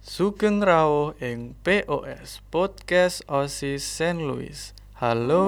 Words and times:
Sugeng 0.00 0.64
rawuh 0.64 1.12
ing 1.20 1.60
POS 1.60 2.40
Podcast 2.48 3.20
OSIS 3.28 3.84
Saint 3.84 4.16
Louis. 4.16 4.72
Halo. 4.96 5.44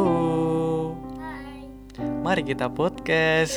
Mari 2.21 2.45
kita 2.45 2.69
podcast. 2.69 3.57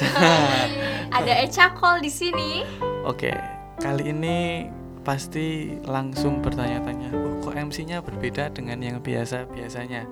Ada 1.12 1.44
Echa 1.44 1.76
Call 1.76 2.00
di 2.00 2.08
sini. 2.08 2.64
Oke, 3.04 3.36
kali 3.84 4.08
ini 4.08 4.72
pasti 5.04 5.76
langsung 5.84 6.40
bertanya-tanya, 6.40 7.12
oh, 7.12 7.44
kok 7.44 7.60
MC-nya 7.60 8.00
berbeda 8.00 8.56
dengan 8.56 8.80
yang 8.80 9.04
biasa-biasanya? 9.04 10.08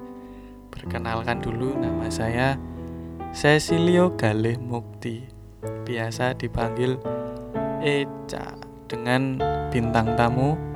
Perkenalkan 0.67 1.39
dulu 1.39 1.79
nama 1.79 2.11
saya 2.11 2.59
Cecilio 3.31 4.19
Galih 4.19 4.59
Mukti. 4.59 5.31
Biasa 5.87 6.35
dipanggil 6.35 6.99
Eca 7.79 8.59
dengan 8.91 9.39
bintang 9.71 10.19
tamu 10.19 10.72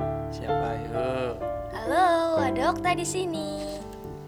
ada 2.58 2.74
Okta 2.74 2.90
di 2.90 3.06
sini. 3.06 3.54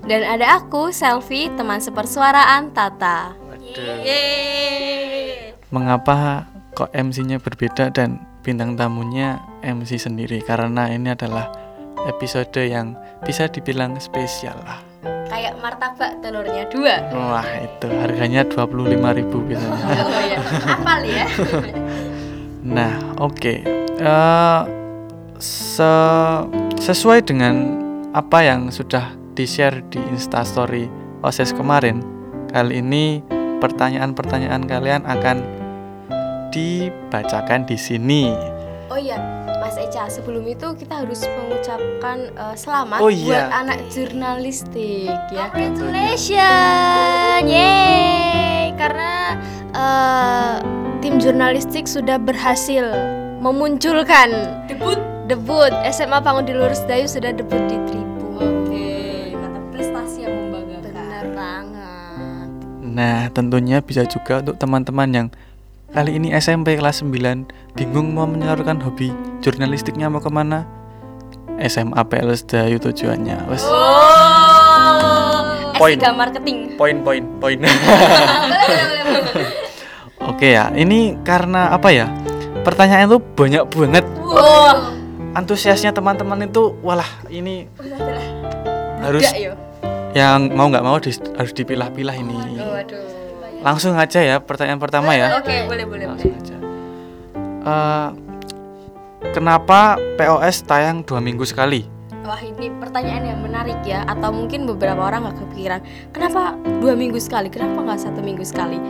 Dan 0.01 0.23
ada 0.23 0.55
aku, 0.57 0.95
Selfie, 0.95 1.51
teman 1.59 1.83
sepersuaraan 1.83 2.71
Tata. 2.71 3.35
Waduh. 3.35 4.07
Yeay. 4.07 5.51
Mengapa 5.69 6.47
kok 6.73 6.95
MC-nya 6.95 7.43
berbeda 7.43 7.91
dan 7.91 8.23
bintang 8.41 8.79
tamunya 8.79 9.43
MC 9.61 9.99
sendiri? 9.99 10.39
Karena 10.41 10.87
ini 10.89 11.11
adalah 11.11 11.51
episode 12.07 12.55
yang 12.57 12.95
bisa 13.27 13.51
dibilang 13.51 13.99
spesial 13.99 14.55
lah. 14.63 14.79
Kayak 15.27 15.59
martabak 15.59 16.23
telurnya 16.23 16.71
dua. 16.71 17.11
Wah 17.11 17.51
itu 17.59 17.91
harganya 17.91 18.47
25.000 18.47 18.95
biasanya. 19.27 19.75
Oh 20.07 20.23
ya, 20.23 20.39
apal 20.79 21.03
ya. 21.03 21.27
Nah 22.63 22.95
oke, 23.19 23.83
Eh, 24.01 24.61
se- 25.37 26.47
sesuai 26.81 27.21
dengan 27.21 27.77
apa 28.11 28.43
yang 28.43 28.75
sudah 28.75 29.15
di-share 29.39 29.87
di 29.89 30.03
Instastory 30.11 30.91
OSIS 31.23 31.55
kemarin. 31.55 32.03
Kali 32.51 32.83
ini 32.83 33.23
pertanyaan-pertanyaan 33.63 34.67
kalian 34.67 35.03
akan 35.07 35.39
dibacakan 36.51 37.63
di 37.71 37.79
sini. 37.79 38.35
Oh 38.91 38.99
iya, 38.99 39.23
Mas 39.63 39.79
Eca, 39.79 40.11
sebelum 40.11 40.43
itu 40.51 40.67
kita 40.75 41.07
harus 41.07 41.23
mengucapkan 41.23 42.35
uh, 42.35 42.59
selamat 42.59 42.99
oh, 42.99 43.07
iya. 43.07 43.47
buat 43.47 43.49
anak 43.55 43.79
jurnalistik 43.95 45.15
ya. 45.31 45.47
Congratulations. 45.55 47.47
Yeay, 47.47 48.75
karena 48.75 49.39
uh, 49.71 50.59
tim 50.99 51.23
jurnalistik 51.23 51.87
sudah 51.87 52.19
berhasil 52.19 52.91
memunculkan 53.39 54.59
debut 54.67 54.99
debut 55.31 55.71
SMA 55.95 56.19
Pangudi 56.27 56.51
Lurus 56.51 56.83
Dayu 56.91 57.07
sudah 57.07 57.31
debut 57.31 57.63
di 57.71 57.79
tribun. 57.87 58.10
Nah 63.01 63.33
tentunya 63.33 63.81
bisa 63.81 64.05
juga 64.05 64.45
untuk 64.45 64.61
teman-teman 64.61 65.09
yang 65.09 65.27
kali 65.89 66.21
ini 66.21 66.37
SMP 66.37 66.77
kelas 66.77 67.01
9 67.01 67.49
bingung 67.73 68.13
mau 68.13 68.29
menyalurkan 68.29 68.77
hobi 68.77 69.09
jurnalistiknya 69.41 70.13
mau 70.13 70.21
ke 70.21 70.29
mana? 70.29 70.69
SMA 71.57 71.97
PLS 71.97 72.45
Dayu 72.45 72.77
tujuannya. 72.77 73.49
Wes. 73.49 73.65
Oh, 73.65 75.41
Poin. 75.81 75.97
S3 75.97 76.13
marketing. 76.13 76.77
poin 76.77 77.01
poin 77.01 77.25
poin 77.41 77.57
oke 80.21 80.45
ya 80.45 80.69
ini 80.77 81.17
karena 81.25 81.73
apa 81.73 81.89
ya 81.89 82.05
pertanyaan 82.61 83.09
itu 83.09 83.17
banyak 83.33 83.65
banget 83.65 84.05
Wow. 84.21 84.93
antusiasnya 85.33 85.91
teman-teman 85.91 86.45
itu 86.45 86.77
walah 86.85 87.09
ini 87.33 87.65
harus. 89.01 89.25
Yang 90.11 90.51
mau 90.51 90.67
nggak 90.67 90.83
mau 90.83 90.99
dis- 90.99 91.23
harus 91.35 91.53
dipilah-pilah 91.53 92.17
ini 92.17 92.35
Waduh. 92.57 93.05
langsung 93.63 93.95
aja 93.95 94.19
ya 94.19 94.37
pertanyaan 94.39 94.79
pertama 94.79 95.15
ya 95.15 95.39
Oke, 95.39 95.65
boleh 95.65 95.87
boleh 95.87 96.07
langsung 96.09 96.33
boleh. 96.33 96.43
aja 96.43 96.57
Eh, 97.61 98.09
kenapa 99.31 100.01
POS 100.17 100.65
tayang 100.65 101.05
dua 101.05 101.21
minggu 101.21 101.45
sekali 101.45 101.85
Wah 102.21 102.41
ini 102.41 102.73
pertanyaan 102.73 103.25
yang 103.27 103.41
menarik 103.41 103.81
ya 103.83 104.01
Atau 104.05 104.33
mungkin 104.33 104.65
beberapa 104.65 104.97
orang 104.97 105.29
nggak 105.29 105.37
kepikiran 105.41 105.81
Kenapa 106.09 106.53
dua 106.81 106.97
minggu 106.97 107.21
sekali? 107.21 107.49
Kenapa 107.49 107.81
nggak 107.81 108.01
satu 108.01 108.21
minggu 108.21 108.45
sekali? 108.45 108.81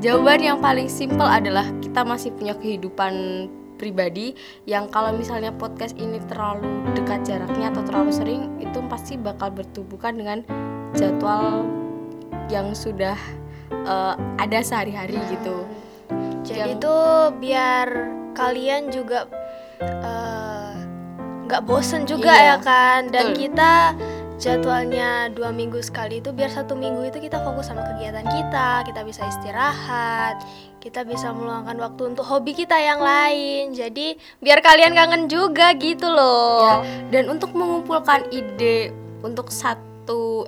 Jawaban 0.00 0.40
yang 0.40 0.56
paling 0.56 0.88
simpel 0.88 1.24
adalah 1.24 1.68
Kita 1.80 2.00
masih 2.00 2.32
punya 2.32 2.54
kehidupan 2.54 3.12
pribadi 3.74 4.32
Yang 4.64 4.90
kalau 4.90 5.10
misalnya 5.12 5.50
podcast 5.50 5.94
ini 5.96 6.18
terlalu 6.26 6.64
dekat 6.94 7.24
jaraknya 7.24 7.70
Atau 7.70 7.82
terlalu 7.84 8.10
sering 8.10 8.42
Itu 8.58 8.82
pasti 8.86 9.14
bakal 9.14 9.50
bertubuhkan 9.50 10.14
dengan 10.14 10.42
jadwal 10.94 11.66
yang 12.46 12.76
sudah 12.76 13.16
eh, 13.72 14.14
ada 14.38 14.58
sehari-hari 14.60 15.16
gitu 15.30 15.64
Jadi 16.44 16.76
Yang- 16.76 16.82
tuh 16.82 17.06
biar 17.40 17.88
kalian 18.34 18.90
juga 18.90 19.26
eh, 19.80 20.72
nggak 21.44 21.62
bosen 21.64 22.08
juga 22.08 22.32
Iya, 22.32 22.44
ya 22.46 22.56
kan 22.58 23.00
dan 23.12 23.32
betul. 23.32 23.38
kita 23.46 23.72
jadwalnya 24.36 25.30
dua 25.30 25.54
minggu 25.54 25.78
sekali 25.80 26.18
itu 26.18 26.34
biar 26.34 26.50
satu 26.50 26.74
minggu 26.74 27.06
itu 27.06 27.18
kita 27.22 27.38
fokus 27.40 27.70
sama 27.70 27.86
kegiatan 27.94 28.26
kita 28.26 28.82
kita 28.86 29.00
bisa 29.06 29.22
istirahat 29.30 30.42
kita 30.84 31.00
bisa 31.00 31.32
meluangkan 31.32 31.80
waktu 31.80 32.12
untuk 32.12 32.28
hobi 32.28 32.52
kita 32.52 32.76
yang 32.76 33.00
lain. 33.00 33.72
Jadi 33.72 34.20
biar 34.44 34.60
kalian 34.60 34.92
kangen 34.92 35.32
juga 35.32 35.72
gitu 35.80 36.12
loh. 36.12 36.60
Ya, 36.60 36.76
dan 37.08 37.32
untuk 37.32 37.56
mengumpulkan 37.56 38.28
ide 38.28 38.92
untuk 39.24 39.48
satu 39.48 39.93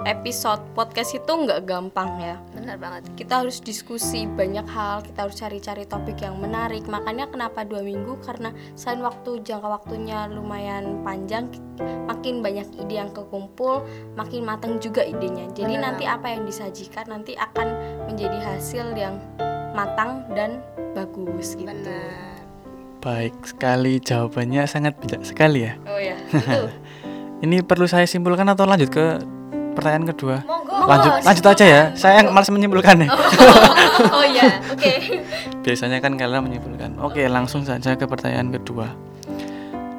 episode 0.05 0.61
podcast 0.77 1.17
itu 1.17 1.33
nggak 1.33 1.65
gampang 1.65 2.21
ya. 2.21 2.37
benar 2.53 2.77
banget 2.77 3.09
Kita 3.17 3.41
harus 3.41 3.65
diskusi 3.65 4.29
banyak 4.29 4.69
hal, 4.69 5.01
kita 5.01 5.25
harus 5.25 5.41
cari-cari 5.41 5.89
topik 5.89 6.21
yang 6.21 6.37
menarik. 6.37 6.85
Makanya 6.85 7.33
kenapa 7.33 7.65
dua 7.65 7.81
minggu? 7.81 8.21
Karena 8.21 8.53
selain 8.77 9.01
waktu 9.01 9.41
jangka 9.41 9.65
waktunya 9.65 10.29
lumayan 10.29 11.01
panjang, 11.01 11.49
makin 12.05 12.45
banyak 12.45 12.69
ide 12.77 13.01
yang 13.01 13.11
kekumpul, 13.17 13.87
makin 14.13 14.45
matang 14.45 14.77
juga 14.77 15.01
idenya. 15.01 15.49
Jadi 15.57 15.81
Benar. 15.81 15.97
nanti 15.97 16.05
apa 16.05 16.27
yang 16.37 16.45
disajikan 16.45 17.09
nanti 17.09 17.33
akan 17.39 17.69
menjadi 18.11 18.37
hasil 18.45 18.93
yang 18.93 19.17
matang 19.73 20.25
dan 20.37 20.61
bagus 20.97 21.53
gitu. 21.57 21.69
benar 21.69 22.41
baik 23.05 23.37
sekali 23.45 24.01
jawabannya 24.01 24.65
sangat 24.67 24.97
bijak 24.99 25.23
sekali 25.23 25.69
ya 25.69 25.77
Oh 25.87 26.01
ya, 26.01 26.17
itu. 26.33 26.65
ini 27.45 27.61
perlu 27.63 27.85
saya 27.87 28.09
simpulkan 28.09 28.49
atau 28.49 28.65
lanjut 28.67 28.89
ke 28.91 29.21
pertanyaan 29.77 30.09
kedua. 30.09 30.37
Monggo. 30.49 30.89
Lanjut 30.89 31.13
lanjut 31.21 31.45
aja 31.53 31.65
ya. 31.65 31.83
saya 31.93 32.25
malas 32.25 32.49
menyimpulkan 32.49 33.05
ya 33.05 33.09
oh 34.03 34.27
ya, 34.27 34.61
oke. 34.73 34.93
biasanya 35.65 35.99
kan 35.99 36.15
kalian 36.15 36.47
menyimpulkan. 36.47 37.01
Oke 37.01 37.27
langsung 37.27 37.65
saja 37.67 37.97
ke 37.97 38.05
pertanyaan 38.07 38.53
kedua. 38.53 38.93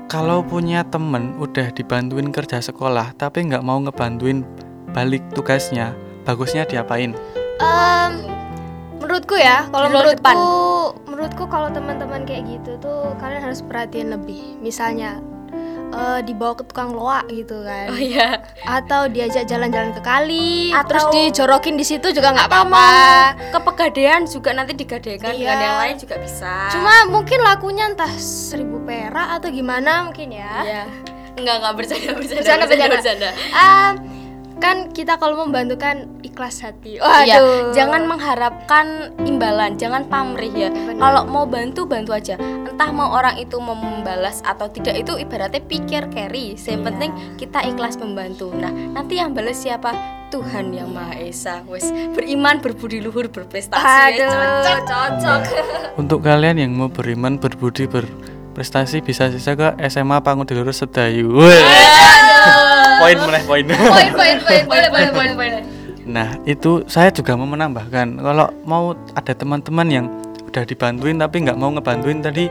Kalau 0.08 0.40
punya 0.40 0.88
temen 0.88 1.36
udah 1.36 1.68
dibantuin 1.76 2.32
kerja 2.32 2.64
sekolah 2.64 3.12
tapi 3.20 3.44
nggak 3.44 3.64
mau 3.66 3.76
ngebantuin 3.84 4.48
balik 4.96 5.24
tugasnya 5.36 5.92
bagusnya 6.24 6.64
diapain? 6.64 7.12
Em, 7.60 8.12
menurutku 9.04 9.36
ya, 9.36 9.68
kalau 9.68 9.92
menurutku, 9.92 10.16
depan. 10.24 10.36
menurutku 11.12 11.44
kalau 11.52 11.68
teman-teman 11.74 12.24
kayak 12.24 12.48
gitu 12.48 12.80
tuh 12.80 13.12
kalian 13.20 13.44
harus 13.44 13.60
perhatiin 13.60 14.16
lebih. 14.16 14.56
Misalnya 14.64 15.20
eh, 15.90 16.20
dibawa 16.22 16.54
ke 16.54 16.64
tukang 16.64 16.92
loak 16.92 17.26
gitu 17.30 17.62
kan, 17.62 17.88
Oh 17.88 17.98
ya. 17.98 18.44
atau 18.62 19.06
diajak 19.06 19.46
jalan-jalan 19.46 19.92
ke 19.92 20.02
kali, 20.02 20.70
Atau- 20.70 20.88
terus 20.90 21.04
dijorokin 21.10 21.74
di 21.74 21.84
situ 21.84 22.10
juga 22.10 22.32
nggak 22.32 22.48
apa-apa. 22.48 22.90
ke 23.48 23.60
pegadaian 23.62 24.22
juga 24.24 24.52
nanti 24.52 24.74
digadaikan 24.74 25.32
dengan 25.32 25.56
Iya. 25.56 25.64
yang 25.64 25.78
lain 25.80 25.96
juga 25.98 26.16
bisa. 26.18 26.54
Cuma 26.70 26.92
mungkin 27.08 27.40
lakunya 27.40 27.88
entah 27.88 28.12
seribu 28.14 28.82
perak 28.82 29.38
atau 29.38 29.48
gimana 29.48 30.04
mungkin 30.04 30.32
ya. 30.32 30.54
ya. 30.64 30.84
Enggak 31.34 31.56
enggak 31.60 31.74
bercanda 31.76 32.12
bercanda 32.14 32.42
Bercanda, 32.42 32.66
bercanda. 32.66 32.88
bercanda. 32.92 33.30
Em, 33.54 33.94
kan 34.58 34.90
kita 34.90 35.16
kalau 35.16 35.46
membantu 35.46 35.78
kan 35.78 36.10
ikhlas 36.22 36.62
hati. 36.62 36.98
Iya, 36.98 37.38
Waduh. 37.38 37.74
jangan 37.74 38.06
mengharapkan 38.06 38.86
imbalan, 39.24 39.78
jangan 39.78 40.06
pamrih 40.06 40.52
ya. 40.52 40.70
Kalau 40.98 41.26
mau 41.26 41.46
bantu 41.46 41.86
bantu 41.86 42.14
aja. 42.14 42.36
Entah 42.38 42.90
mau 42.90 43.10
orang 43.10 43.38
itu 43.38 43.58
mau 43.58 43.74
membalas 43.74 44.42
atau 44.42 44.70
tidak 44.70 44.98
itu 44.98 45.18
ibaratnya 45.18 45.62
pikir 45.62 46.10
carry. 46.10 46.54
Yang 46.54 46.68
Iya. 46.74 46.86
penting 46.86 47.12
kita 47.38 47.60
ikhlas 47.66 47.98
membantu. 47.98 48.54
Nah, 48.54 48.70
nanti 48.70 49.18
yang 49.18 49.34
balas 49.34 49.58
siapa? 49.58 49.94
Tuhan 50.28 50.76
yang 50.76 50.92
Maha 50.92 51.16
Esa. 51.18 51.64
Wes 51.66 51.88
beriman, 52.12 52.60
berbudi 52.60 53.00
luhur, 53.00 53.32
berprestasi. 53.32 53.80
Ya, 53.80 54.28
Aduh. 54.28 54.28
Cocok, 54.28 55.08
cocok. 55.24 55.42
untuk 56.04 56.20
kalian 56.20 56.60
yang 56.60 56.76
mau 56.76 56.92
beriman 56.92 57.40
berbudi 57.40 57.88
berprestasi 57.88 59.00
bisa 59.00 59.32
sisa 59.32 59.56
ke 59.56 59.80
SMA 59.88 60.20
Pangudilurus 60.20 60.84
Sedayu 60.84 61.32
Weh. 61.32 62.27
Poin 63.00 63.18
meneh 63.18 63.44
poin. 63.46 63.64
Poin 63.66 64.10
poin 64.14 64.36
poin 64.42 64.64
boleh 64.66 64.90
boleh 64.90 65.10
boleh 65.14 65.34
boleh 65.38 65.62
Nah, 66.08 66.40
itu 66.48 66.88
saya 66.88 67.12
juga 67.12 67.36
mau 67.36 67.44
menambahkan 67.44 68.24
kalau 68.24 68.48
mau 68.64 68.96
ada 69.12 69.36
teman-teman 69.36 69.88
yang 69.92 70.06
udah 70.48 70.64
dibantuin 70.64 71.20
tapi 71.20 71.44
nggak 71.44 71.60
mau 71.60 71.68
ngebantuin 71.76 72.24
tadi 72.24 72.48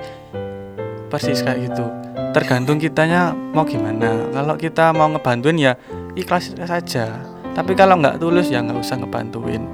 persis 1.08 1.40
kayak 1.40 1.72
gitu. 1.72 1.88
Tergantung 2.36 2.76
kitanya 2.76 3.32
mau 3.32 3.64
gimana. 3.64 4.28
Kalau 4.28 4.60
kita 4.60 4.92
mau 4.92 5.08
ngebantuin 5.08 5.56
ya 5.56 5.72
ikhlas 6.12 6.52
saja. 6.52 7.16
Tapi 7.56 7.72
kalau 7.72 7.96
nggak 7.96 8.20
tulus 8.20 8.52
ya 8.52 8.60
nggak 8.60 8.76
usah 8.76 9.00
ngebantuin. 9.00 9.64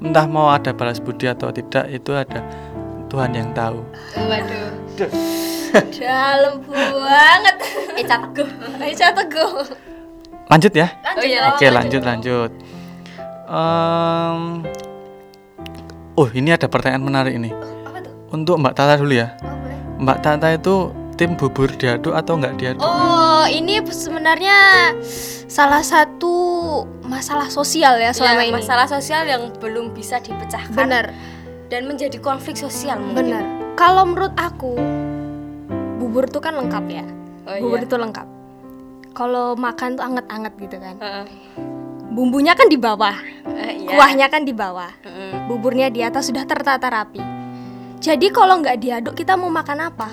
Entah 0.00 0.24
mau 0.24 0.48
ada 0.48 0.72
balas 0.72 0.96
budi 0.96 1.28
atau 1.28 1.52
tidak 1.52 1.92
itu 1.92 2.16
ada 2.16 2.40
Tuhan 3.16 3.32
yang 3.32 3.48
tahu 3.56 3.80
Waduh. 4.12 4.68
Dalam 5.88 6.60
banget. 6.64 7.56
Eca 7.96 8.16
teguh. 8.22 8.48
Aisyah 8.76 9.10
teguh. 9.14 9.52
lanjut 10.46 10.72
ya 10.72 10.92
Lanjut 11.00 11.16
Oh 11.16 11.24
iya, 11.24 11.40
oke 11.48 11.66
lanjut 11.66 12.02
lanjut 12.04 12.50
Em, 13.46 14.40
oh 16.12 16.28
ini 16.30 16.50
ada 16.50 16.68
pertanyaan 16.68 17.02
menarik 17.02 17.34
ini 17.34 17.50
Apa 17.82 17.98
tuh? 17.98 18.12
untuk 18.30 18.60
Mbak 18.60 18.74
Tata 18.74 18.94
dulu 18.94 19.16
ya 19.16 19.32
Oh, 19.38 19.48
boleh. 19.48 19.78
Mbak 19.96 20.18
Tata 20.20 20.48
itu 20.52 20.74
tim 21.16 21.32
bubur 21.34 21.72
diaduk 21.72 22.12
atau 22.12 22.36
nggak 22.36 22.54
diaduk 22.54 22.84
Oh, 22.84 23.48
ini 23.48 23.80
sebenarnya 23.82 24.92
salah 25.46 25.80
satu 25.80 26.34
masalah 27.02 27.48
sosial 27.48 27.96
ya 27.96 28.12
selama 28.12 28.44
Ya, 28.44 28.46
ini. 28.46 28.54
masalah 28.54 28.84
sosial 28.84 29.24
yang 29.24 29.48
belum 29.56 29.90
bisa 29.90 30.20
dipecahkan 30.20 30.74
Benar, 30.76 31.10
dan 31.66 31.86
menjadi 31.86 32.18
konflik 32.18 32.54
sosial 32.54 32.98
mungkin. 32.98 33.30
benar. 33.32 33.44
Kalau 33.74 34.06
menurut 34.06 34.32
aku 34.34 34.72
bubur 35.98 36.24
itu 36.24 36.38
kan 36.38 36.54
lengkap 36.54 36.84
ya. 36.88 37.04
Oh, 37.46 37.56
bubur 37.62 37.80
iya. 37.80 37.86
itu 37.86 37.96
lengkap. 37.96 38.26
Kalau 39.12 39.56
makan 39.56 39.96
tuh 39.96 40.04
anget-anget 40.04 40.52
gitu 40.58 40.76
kan. 40.76 40.96
Heeh. 40.98 41.26
Bumbunya 42.06 42.56
kan 42.56 42.72
di 42.72 42.80
bawah, 42.80 43.12
Eh, 43.44 43.84
iya. 43.84 43.88
kuahnya 43.92 44.26
kan 44.32 44.40
di 44.40 44.56
bawah, 44.56 44.88
Mm-mm. 45.04 45.52
buburnya 45.52 45.92
di 45.92 46.00
atas 46.00 46.32
sudah 46.32 46.48
tertata 46.48 46.88
rapi. 46.88 47.20
Jadi 48.00 48.32
kalau 48.32 48.56
nggak 48.56 48.80
diaduk 48.80 49.12
kita 49.12 49.36
mau 49.36 49.52
makan 49.52 49.84
apa? 49.84 50.08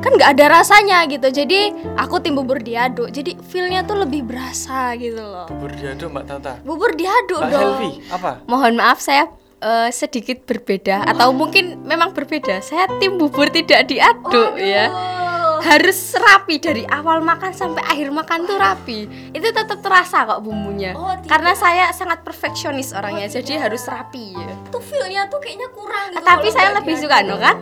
Kan 0.00 0.16
nggak 0.16 0.32
ada 0.32 0.58
rasanya 0.58 1.06
gitu. 1.06 1.30
Jadi 1.30 1.70
aku 1.94 2.18
tim 2.18 2.34
bubur 2.34 2.58
diaduk. 2.58 3.12
Jadi 3.12 3.38
feelnya 3.46 3.84
tuh 3.84 4.02
lebih 4.02 4.26
berasa 4.26 4.96
gitu 4.96 5.20
loh. 5.20 5.46
bubur 5.46 5.70
diaduk 5.70 6.08
Mbak 6.08 6.24
Tata 6.24 6.52
Bubur 6.64 6.90
diaduk 6.96 7.38
Mbak 7.38 7.50
dong. 7.52 7.62
Selvi 7.78 7.90
apa 8.10 8.30
Mohon 8.48 8.74
maaf 8.80 8.98
saya 8.98 9.28
eh, 9.60 9.90
sedikit 9.90 10.42
berbeda 10.42 11.04
atau 11.06 11.30
mungkin 11.30 11.84
memang 11.84 12.10
berbeda. 12.10 12.60
Saya 12.60 12.88
tim 12.98 13.16
bubur 13.16 13.48
tidak 13.48 13.86
diaduk 13.86 14.56
ya. 14.56 14.88
Harus 15.60 16.16
rapi 16.16 16.56
dari 16.56 16.88
awal 16.88 17.20
makan 17.20 17.52
sampai 17.52 17.84
akhir 17.84 18.08
makan 18.08 18.48
tuh 18.48 18.56
rapi. 18.56 19.04
Itu 19.30 19.52
tetap 19.52 19.84
terasa 19.84 20.24
kok 20.24 20.40
bumbunya. 20.40 20.96
Oh, 20.96 21.12
tidak. 21.12 21.28
Karena 21.28 21.52
saya 21.52 21.84
sangat 21.92 22.24
perfeksionis 22.24 22.96
orangnya, 22.96 23.28
jadi 23.28 23.60
harus 23.60 23.84
rapi 23.84 24.32
ya. 24.32 24.48
Tuh 24.72 24.80
feelnya 24.80 25.28
tuh 25.28 25.36
kayaknya 25.36 25.68
kurang 25.68 26.16
gitu. 26.16 26.24
Tapi 26.24 26.48
saya 26.48 26.72
lebih 26.72 26.96
diaduk. 26.96 27.04
suka 27.04 27.18
no 27.22 27.36
kan? 27.36 27.56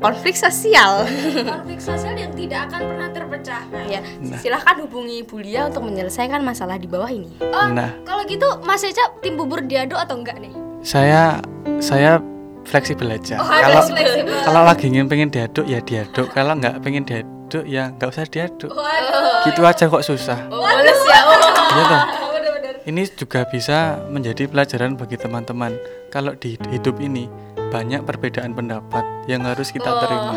Konflik 0.00 0.36
sosial. 0.36 1.08
konflik 1.48 1.80
sosial 1.80 2.12
yang 2.12 2.32
tidak 2.32 2.68
akan 2.68 2.80
pernah 2.88 3.08
terpecahkan. 3.08 3.84
ya, 3.88 4.00
Nah. 4.20 4.36
silahkan 4.36 4.76
hubungi 4.80 5.24
Bu 5.24 5.40
Lia 5.40 5.68
untuk 5.68 5.84
menyelesaikan 5.84 6.40
masalah 6.40 6.76
di 6.76 6.88
bawah 6.88 7.08
ini. 7.08 7.40
Oh, 7.40 7.68
Nah. 7.68 7.96
kalau 8.04 8.24
gitu 8.24 8.44
Mas 8.64 8.84
Eca 8.84 9.16
tim 9.20 9.36
bubur 9.36 9.64
diaduk 9.64 9.96
atau 9.96 10.20
enggak 10.20 10.36
nih? 10.36 10.52
Saya 10.80 11.38
saya 11.78 12.20
fleksibel 12.62 13.10
aja 13.10 13.36
Oh, 13.36 13.46
kalau 13.46 13.82
kalau 14.42 14.62
lagi 14.64 14.86
ingin 14.86 15.06
pengen 15.06 15.28
diaduk 15.28 15.64
ya 15.64 15.80
diaduk 15.80 16.28
kalau 16.30 16.54
nggak 16.54 16.80
pengen 16.80 17.04
diaduk 17.04 17.64
ya 17.64 17.90
nggak 17.90 18.08
usah 18.08 18.24
diaduk 18.24 18.70
Waduh. 18.70 19.44
gitu 19.44 19.60
aja 19.62 19.84
kok 19.86 20.02
susah 20.02 20.38
Oh, 20.48 20.64
ya. 20.64 20.92
Oh. 21.20 21.68
Iya 21.70 21.84
toh? 21.84 22.02
Bener-bener. 22.32 22.72
ini 22.84 23.02
juga 23.08 23.40
bisa 23.44 23.78
menjadi 24.06 24.46
pelajaran 24.46 24.94
bagi 24.94 25.16
teman-teman 25.16 25.76
kalau 26.08 26.34
di 26.34 26.58
hidup 26.68 26.98
ini 26.98 27.28
banyak 27.70 28.02
perbedaan 28.02 28.50
pendapat 28.50 29.04
yang 29.26 29.44
harus 29.44 29.70
kita 29.70 29.86
Oh. 29.86 30.00
terima 30.00 30.36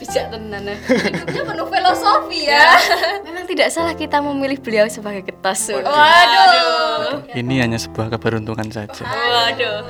Bijak 0.00 0.32
tenan. 0.32 0.64
ya. 0.64 0.76
Hidupnya 1.12 1.42
penuh 1.44 1.66
filosofi 1.68 2.40
ya. 2.48 2.72
Memang 3.28 3.44
tidak 3.44 3.68
salah 3.68 3.92
kita 3.92 4.24
memilih 4.24 4.56
beliau 4.56 4.88
sebagai 4.88 5.28
ketos. 5.28 5.76
Waduh. 5.76 7.28
ini 7.36 7.60
hanya 7.60 7.76
sebuah 7.76 8.08
keberuntungan 8.16 8.72
saja 8.72 9.04
Waduh. 9.04 9.84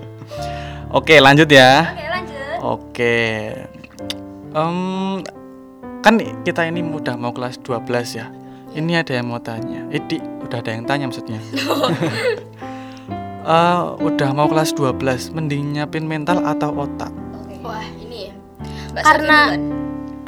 oke 1.00 1.14
lanjut 1.16 1.48
ya 1.48 1.88
Oke, 1.88 2.04
lanjut. 2.12 2.56
Oke. 2.62 3.16
Em, 4.52 4.76
kan 6.04 6.14
kita 6.44 6.68
ini 6.68 6.84
udah 6.84 7.16
mau 7.16 7.32
kelas 7.32 7.56
12 7.64 8.20
ya. 8.20 8.28
Ini 8.72 9.00
ada 9.00 9.16
yang 9.16 9.32
mau 9.32 9.40
tanya. 9.40 9.88
Idi, 9.88 10.20
udah 10.20 10.60
ada 10.60 10.70
yang 10.76 10.84
tanya 10.84 11.08
maksudnya. 11.08 11.40
Eh, 13.42 13.82
udah 13.98 14.30
mau 14.30 14.46
kelas 14.46 14.70
12, 14.78 15.34
mending 15.34 15.74
nyiapin 15.74 16.06
mental 16.06 16.46
atau 16.46 16.70
otak? 16.78 17.10
Wah, 17.66 17.82
ya. 17.98 18.01
Mbak 18.92 19.02
Karena 19.02 19.38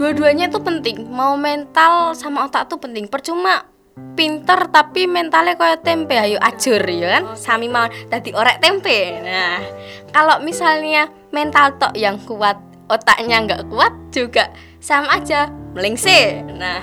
dua-duanya 0.01 0.49
tuh 0.49 0.65
penting. 0.65 1.07
Mau 1.13 1.37
mental 1.37 2.17
sama 2.17 2.49
otak 2.49 2.67
tuh 2.73 2.81
penting. 2.81 3.07
Percuma 3.07 3.75
pinter 4.15 4.71
tapi 4.75 5.07
mentalnya 5.07 5.55
kayak 5.55 5.87
tempe 5.87 6.19
ayo 6.19 6.39
ajur 6.43 6.83
ya 6.83 7.19
kan 7.19 7.25
sami 7.39 7.71
mau 7.71 7.87
tadi 8.11 8.35
orek 8.35 8.59
tempe 8.59 9.23
nah 9.23 9.63
kalau 10.11 10.43
misalnya 10.43 11.07
mental 11.31 11.79
tok 11.79 11.95
yang 11.95 12.19
kuat 12.27 12.59
otaknya 12.91 13.43
nggak 13.47 13.71
kuat 13.71 13.95
juga 14.11 14.51
sama 14.83 15.19
aja 15.19 15.47
melingse 15.79 16.43
nah 16.59 16.83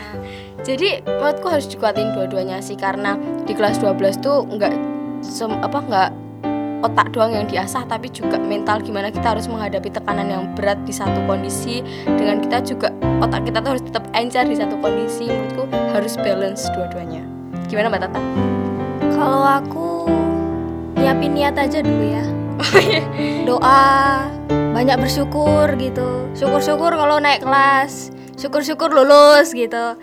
jadi 0.63 1.03
menurutku 1.03 1.51
harus 1.51 1.67
dikuatin 1.67 2.15
dua-duanya 2.15 2.63
sih 2.63 2.79
karena 2.79 3.19
di 3.43 3.51
kelas 3.55 3.83
12 3.83 4.23
tuh 4.23 4.47
nggak 4.47 4.73
apa 5.67 5.79
nggak 5.83 6.09
otak 6.81 7.13
doang 7.13 7.33
yang 7.33 7.45
diasah 7.45 7.85
tapi 7.85 8.09
juga 8.09 8.41
mental 8.41 8.81
gimana 8.81 9.13
kita 9.13 9.37
harus 9.37 9.45
menghadapi 9.45 9.89
tekanan 9.93 10.27
yang 10.27 10.43
berat 10.57 10.81
di 10.85 10.93
satu 10.93 11.21
kondisi 11.29 11.85
dengan 12.05 12.41
kita 12.41 12.61
juga 12.65 12.89
otak 13.21 13.45
kita 13.45 13.61
tuh 13.61 13.77
harus 13.77 13.83
tetap 13.85 14.03
encer 14.17 14.45
di 14.49 14.57
satu 14.57 14.75
kondisi 14.81 15.29
menurutku 15.29 15.69
harus 15.93 16.13
balance 16.17 16.65
dua-duanya 16.73 17.21
gimana 17.71 17.87
mbak 17.87 18.03
Tata? 18.03 18.19
Kalau 19.15 19.43
aku 19.47 19.87
nyiapin 20.99 21.31
niat 21.31 21.55
aja 21.55 21.79
dulu 21.79 22.03
ya. 22.03 22.25
Doa, 23.47 24.27
banyak 24.75 24.99
bersyukur 24.99 25.71
gitu. 25.79 26.27
Syukur-syukur 26.35 26.91
kalau 26.99 27.23
naik 27.23 27.47
kelas, 27.47 28.11
syukur-syukur 28.35 28.91
lulus 28.91 29.55
gitu. 29.55 29.95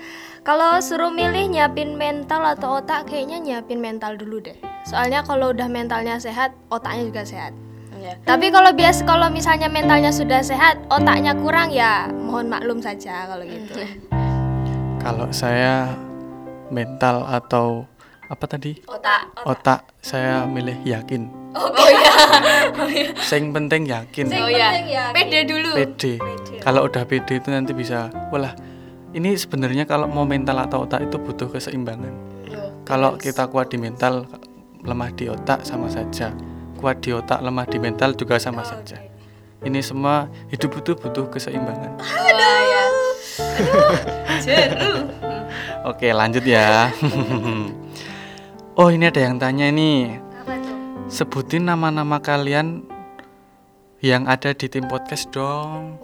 Kalau 0.48 0.80
suruh 0.80 1.12
milih 1.12 1.52
nyiapin 1.52 2.00
mental 2.00 2.40
atau 2.56 2.80
otak, 2.80 3.04
kayaknya 3.04 3.36
nyiapin 3.36 3.84
mental 3.84 4.16
dulu 4.16 4.40
deh. 4.40 4.56
Soalnya 4.88 5.20
kalau 5.20 5.52
udah 5.52 5.68
mentalnya 5.68 6.16
sehat, 6.16 6.56
otaknya 6.72 7.12
juga 7.12 7.20
sehat. 7.28 7.52
Ya. 8.00 8.16
Tapi 8.24 8.48
kalau 8.48 8.72
bias 8.72 9.04
kalau 9.04 9.28
misalnya 9.28 9.68
mentalnya 9.68 10.08
sudah 10.08 10.40
sehat, 10.40 10.80
otaknya 10.88 11.36
kurang 11.36 11.68
ya 11.68 12.08
mohon 12.08 12.48
maklum 12.48 12.80
saja 12.80 13.28
kalau 13.28 13.44
gitu. 13.44 13.84
Kalau 15.04 15.28
saya 15.28 15.92
mental 16.72 17.28
atau 17.28 17.84
apa 18.32 18.44
tadi? 18.48 18.80
Otak. 18.88 19.44
Otak 19.44 19.80
saya 20.00 20.48
milih 20.48 20.80
yakin. 20.88 21.28
Oh, 21.52 21.68
iya. 22.88 23.12
Yang 23.36 23.44
penting 23.52 23.82
yakin. 23.84 24.24
Oh 24.32 24.48
ya. 24.48 24.72
penting 24.72 24.88
yakin. 24.88 25.12
Pede 25.12 25.40
dulu. 25.44 25.70
PD. 25.76 26.02
Kalau 26.64 26.88
udah 26.88 27.04
PD 27.04 27.44
itu 27.44 27.48
nanti 27.52 27.76
bisa, 27.76 28.08
walah. 28.32 28.56
Ini 29.12 29.36
sebenarnya 29.36 29.84
kalau 29.84 30.08
mau 30.08 30.24
mental 30.24 30.60
atau 30.64 30.84
otak 30.84 31.08
itu 31.08 31.16
butuh 31.16 31.48
keseimbangan. 31.48 32.12
Loh, 32.52 32.84
Kalau 32.84 33.16
kita 33.16 33.48
kuat 33.48 33.72
di 33.72 33.80
mental, 33.80 34.28
lemah 34.84 35.10
di 35.14 35.26
otak 35.30 35.66
sama 35.66 35.90
saja. 35.90 36.30
Kuat 36.78 37.02
di 37.02 37.10
otak, 37.10 37.42
lemah 37.42 37.66
di 37.66 37.78
mental 37.82 38.14
juga 38.14 38.38
sama 38.38 38.62
saja. 38.62 39.02
Ini 39.58 39.82
semua 39.82 40.30
hidup 40.54 40.78
itu 40.78 40.94
butuh 40.94 41.26
keseimbangan. 41.26 41.98
Ya. 44.46 44.70
Oke, 45.82 46.14
lanjut 46.14 46.46
ya. 46.46 46.94
oh, 48.78 48.88
ini 48.94 49.10
ada 49.10 49.18
yang 49.18 49.42
tanya 49.42 49.66
nih. 49.74 50.22
Tuh? 50.46 50.56
Sebutin 51.10 51.66
nama-nama 51.66 52.22
kalian 52.22 52.86
yang 53.98 54.30
ada 54.30 54.54
di 54.54 54.70
tim 54.70 54.86
podcast 54.86 55.34
dong. 55.34 55.98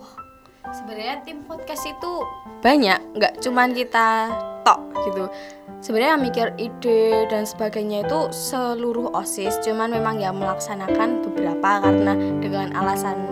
Sebenarnya 0.74 1.22
tim 1.22 1.46
podcast 1.46 1.86
itu 1.86 2.12
banyak, 2.58 2.98
nggak 3.14 3.38
cuman 3.38 3.70
kita 3.70 4.26
tok 4.66 4.82
gitu. 5.06 5.30
Sebenarnya 5.78 6.18
mikir 6.18 6.50
ide 6.58 7.30
dan 7.30 7.46
sebagainya 7.46 8.02
itu 8.02 8.20
seluruh 8.34 9.14
osis, 9.14 9.62
cuman 9.62 9.94
memang 9.94 10.18
ya 10.18 10.34
melaksanakan 10.34 11.22
beberapa 11.22 11.78
karena 11.78 12.18
dengan 12.42 12.74
alasan 12.74 13.22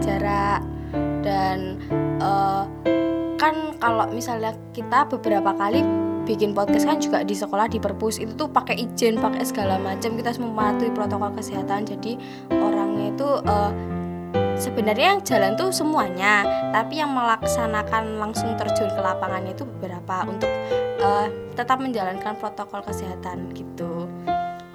jarak 0.00 0.64
dan 1.20 1.76
eh, 2.16 2.64
kan 3.36 3.76
kalau 3.76 4.08
misalnya 4.08 4.56
kita 4.72 5.04
beberapa 5.12 5.52
kali 5.52 5.84
bikin 6.24 6.56
podcast 6.56 6.88
kan 6.88 6.98
juga 6.98 7.22
di 7.22 7.36
sekolah 7.36 7.70
di 7.70 7.78
perpus 7.78 8.18
itu 8.18 8.34
tuh 8.34 8.50
pakai 8.50 8.82
izin 8.82 9.20
pakai 9.20 9.46
segala 9.46 9.78
macam 9.78 10.18
kita 10.18 10.34
harus 10.34 10.42
mematuhi 10.42 10.90
protokol 10.90 11.30
kesehatan 11.38 11.86
jadi 11.86 12.18
orangnya 12.50 13.14
itu 13.14 13.28
eh, 13.44 13.95
sebenarnya 14.56 15.16
yang 15.16 15.20
jalan 15.22 15.52
tuh 15.54 15.70
semuanya 15.72 16.44
tapi 16.72 17.00
yang 17.00 17.12
melaksanakan 17.12 18.20
langsung 18.20 18.56
terjun 18.56 18.88
ke 18.88 19.00
lapangannya 19.00 19.52
itu 19.52 19.64
beberapa 19.64 20.24
untuk 20.28 20.50
eh, 21.00 21.28
tetap 21.56 21.80
menjalankan 21.80 22.36
protokol 22.36 22.84
kesehatan 22.84 23.52
gitu. 23.56 24.08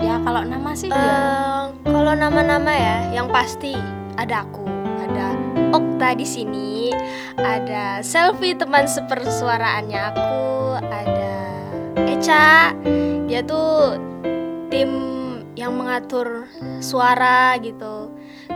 Ya 0.02 0.18
kalau 0.26 0.42
nama 0.42 0.74
sih 0.74 0.90
ya 0.90 0.98
Eh, 0.98 1.66
kalau 1.86 2.14
nama-nama 2.18 2.74
ya, 2.74 2.98
yang 3.14 3.30
pasti 3.30 3.78
ada 4.18 4.44
aku, 4.46 4.66
ada 5.08 5.38
Okta 5.72 6.18
di 6.18 6.26
sini, 6.26 6.92
ada 7.38 8.02
Selfie 8.02 8.58
teman 8.58 8.90
sepersuaraannya 8.90 10.02
aku, 10.12 10.42
ada 10.82 11.36
Eca, 12.10 12.76
dia 13.30 13.42
tuh 13.46 13.96
tim 14.68 14.92
yang 15.56 15.78
mengatur 15.78 16.50
suara 16.82 17.56
gitu. 17.62 18.11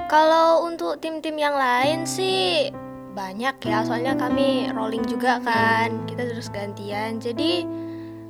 Kalau 0.06 0.62
untuk 0.64 1.02
tim-tim 1.02 1.34
yang 1.34 1.58
lain 1.58 2.06
sih 2.06 2.70
banyak 3.12 3.58
ya, 3.64 3.82
soalnya 3.82 4.14
kami 4.14 4.70
rolling 4.70 5.02
juga 5.04 5.42
kan, 5.42 6.06
kita 6.06 6.30
terus 6.30 6.54
gantian. 6.54 7.18
Jadi 7.18 7.66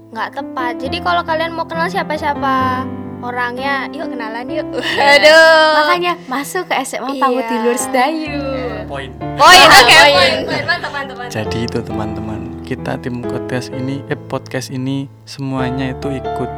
nggak 0.10 0.30
tepat. 0.34 0.80
Jadi 0.80 1.04
kalau 1.04 1.22
kalian 1.22 1.52
mau 1.52 1.68
kenal 1.68 1.92
siapa-siapa 1.92 2.86
orangnya, 3.20 3.92
yuk 3.92 4.08
kenalan 4.08 4.48
yuk. 4.48 4.68
Aduh. 4.80 5.72
Makanya 5.84 6.14
masuk 6.32 6.70
ke 6.70 6.80
SMA 6.86 7.20
Iya. 7.20 7.44
di 7.44 7.56
Luar 7.60 7.76
Sedayu. 7.76 8.40
Poin. 8.88 9.10
Poin, 9.36 9.66
oke, 9.68 9.84
Poin. 9.84 10.14
poin, 10.16 10.34
poin. 10.48 10.64
Mantap, 10.64 10.92
mantap, 10.94 11.16
mantap. 11.20 11.34
Jadi 11.34 11.58
itu 11.66 11.80
teman-teman, 11.84 12.40
kita 12.64 12.96
tim 13.04 13.20
podcast 13.20 13.74
ini, 13.76 14.00
eh 14.08 14.16
podcast 14.16 14.72
ini 14.72 15.12
semuanya 15.28 15.92
itu 15.92 16.08
ikut. 16.08 16.52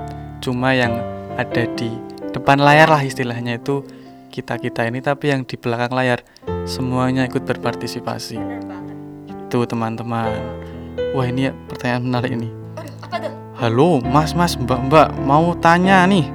Cuma 0.45 0.77
yang 0.77 0.93
ada 1.39 1.63
di 1.73 1.89
depan 2.29 2.61
layar 2.61 2.91
lah 2.91 3.01
istilahnya 3.01 3.57
itu 3.57 3.81
kita 4.37 4.61
kita 4.61 4.85
ini, 4.85 5.01
tapi 5.01 5.33
yang 5.33 5.41
di 5.41 5.57
belakang 5.57 5.97
layar 5.97 6.21
semuanya 6.69 7.25
ikut 7.25 7.41
berpartisipasi. 7.41 8.37
Itu 9.25 9.65
teman-teman. 9.65 10.29
Wah 11.17 11.25
ini 11.25 11.49
ya 11.49 11.57
pertanyaan 11.65 12.03
menarik 12.05 12.31
ini. 12.37 12.49
Halo 13.57 13.97
Mas 14.05 14.37
Mas 14.37 14.53
Mbak 14.53 14.93
Mbak 14.93 15.09
mau 15.25 15.57
tanya 15.57 16.05
nih 16.05 16.29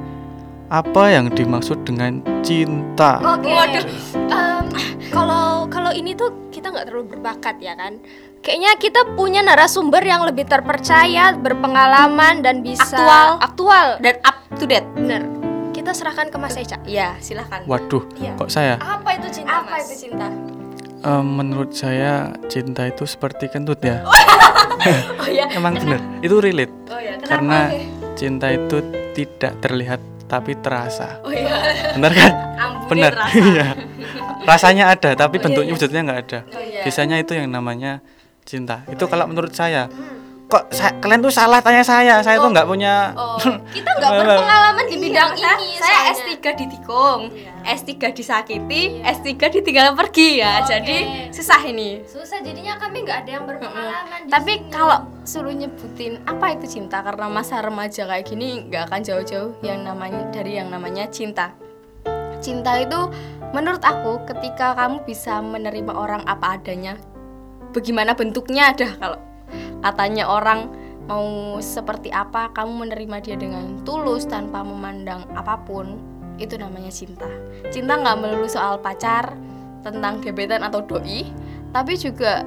apa 0.67 1.15
yang 1.15 1.31
dimaksud 1.31 1.87
dengan 1.87 2.19
cinta? 2.43 3.23
Oke. 3.23 3.47
Waduh. 3.47 3.87
Em, 4.19 4.65
Kalau 5.15 5.71
kalau 5.71 5.95
ini 5.95 6.19
tuh 6.19 6.51
kita 6.51 6.75
nggak 6.75 6.91
terlalu 6.91 7.15
berbakat 7.15 7.63
ya 7.63 7.79
kan. 7.79 8.03
Kayaknya 8.43 8.73
kita 8.83 9.01
punya 9.15 9.39
narasumber 9.47 10.03
yang 10.03 10.27
lebih 10.27 10.43
terpercaya, 10.51 11.31
berpengalaman 11.39 12.43
dan 12.43 12.67
bisa 12.67 12.83
Aktual. 12.83 13.29
aktual. 13.39 13.87
Dan 14.03 14.19
up 14.27 14.43
to 14.59 14.67
date. 14.67 14.89
Bener. 14.99 15.42
Kita 15.83 15.99
serahkan 15.99 16.31
ke 16.31 16.39
Mas 16.39 16.55
Eca. 16.55 16.79
Iya, 16.87 17.19
silahkan. 17.19 17.67
Waduh, 17.67 18.07
Iya. 18.15 18.39
kok 18.39 18.55
saya? 18.55 18.79
Apa 18.79 19.19
itu 19.19 19.27
cinta, 19.35 19.67
Apa 19.67 19.83
Mas? 19.83 19.91
itu 19.91 20.07
cinta? 20.07 20.31
Em, 21.03 21.27
menurut 21.27 21.75
saya 21.75 22.31
cinta 22.47 22.87
itu 22.87 23.03
seperti 23.03 23.51
kentut 23.51 23.83
ya. 23.83 24.07
Oh 25.19 25.27
ya. 25.27 25.51
Emang 25.51 25.75
bener, 25.75 25.99
itu 26.23 26.39
relate. 26.39 26.71
Oh 26.87 27.03
ya. 27.03 27.19
Karena 27.19 27.71
cinta 28.15 28.51
itu 28.55 28.79
tidak 29.11 29.59
terlihat 29.59 29.99
tapi 30.31 30.55
terasa. 30.63 31.19
Oh 31.27 31.35
ya. 31.35 31.51
Benar 31.99 32.15
kan? 32.15 32.33
Benar. 32.87 33.13
Iya. 33.35 33.67
Rasanya 34.47 34.95
ada 34.95 35.19
tapi 35.19 35.39
iya, 35.39 35.51
bentuknya 35.51 35.67
iya. 35.67 35.75
wujudnya 35.75 36.01
nggak 36.07 36.21
ada. 36.27 36.41
Oh 36.47 36.63
iya. 36.63 36.83
Biasanya 36.87 37.17
itu 37.19 37.35
yang 37.35 37.51
namanya 37.51 38.03
cinta. 38.47 38.87
Itu 38.87 39.11
kalau 39.11 39.27
menurut 39.27 39.51
saya. 39.51 39.91
Kok 40.53 40.69
saya- 40.69 40.93
kalian 41.01 41.19
tuh 41.19 41.33
salah 41.33 41.59
tanya 41.59 41.81
saya. 41.81 42.21
Saya 42.21 42.37
tuh 42.37 42.53
nggak 42.53 42.69
punya 42.69 43.17
Oh, 43.17 43.41
Kita 43.75 43.89
nggak 43.91 44.11
berpengalaman 44.13 44.85
di 44.85 44.97
bidang 44.99 45.33
Iya, 45.33 45.53
ini. 45.57 45.81
saya 45.81 46.13
soalnya. 46.13 46.37
S3 46.37 46.45
ditikung, 46.55 47.21
S3 47.65 47.91
disakiti, 48.13 48.83
S3 49.01 49.29
ditinggal 49.49 49.97
pergi 49.97 50.29
ya. 50.39 50.61
Oke. 50.61 50.69
Jadi 50.69 50.97
susah 51.33 51.61
ini. 51.65 52.05
Susah 52.05 52.39
jadinya 52.39 52.77
kami 52.77 53.01
nggak 53.01 53.19
ada 53.25 53.31
yang 53.33 53.45
berpengalaman. 53.45 54.19
di 54.19 54.29
Tapi 54.29 54.53
sini. 54.55 54.69
kalau 54.69 54.99
suruh 55.23 55.51
nyebutin 55.51 56.21
apa 56.25 56.53
itu 56.53 56.67
cinta 56.71 57.01
karena 57.01 57.27
masa 57.27 57.59
remaja 57.59 58.05
kayak 58.05 58.27
gini 58.27 58.69
nggak 58.69 58.87
akan 58.87 59.01
jauh-jauh 59.01 59.57
yang 59.61 59.81
namanya 59.81 60.29
dari 60.29 60.53
yang 60.55 60.69
namanya 60.69 61.09
cinta. 61.09 61.57
Cinta 62.39 62.77
itu 62.77 62.99
menurut 63.51 63.81
aku 63.81 64.21
ketika 64.27 64.75
kamu 64.75 65.01
bisa 65.03 65.39
menerima 65.39 65.93
orang 65.93 66.23
apa 66.25 66.57
adanya, 66.57 66.99
bagaimana 67.71 68.13
bentuknya 68.13 68.75
dah 68.75 68.93
kalau 68.99 69.19
katanya 69.83 70.31
orang 70.31 70.71
mau 71.11 71.59
seperti 71.59 72.15
apa 72.15 72.55
kamu 72.55 72.87
menerima 72.87 73.17
dia 73.21 73.37
dengan 73.37 73.83
tulus 73.83 74.23
tanpa 74.25 74.63
memandang 74.63 75.27
apa 75.35 75.59
pun 75.67 75.99
itu 76.39 76.57
namanya 76.57 76.89
cinta. 76.89 77.29
Cinta 77.69 77.99
nggak 77.99 78.19
melulu 78.23 78.49
soal 78.49 78.79
pacar, 78.81 79.35
tentang 79.83 80.23
gebetan 80.23 80.63
atau 80.63 80.81
doi, 80.81 81.27
tapi 81.75 81.99
juga 81.99 82.47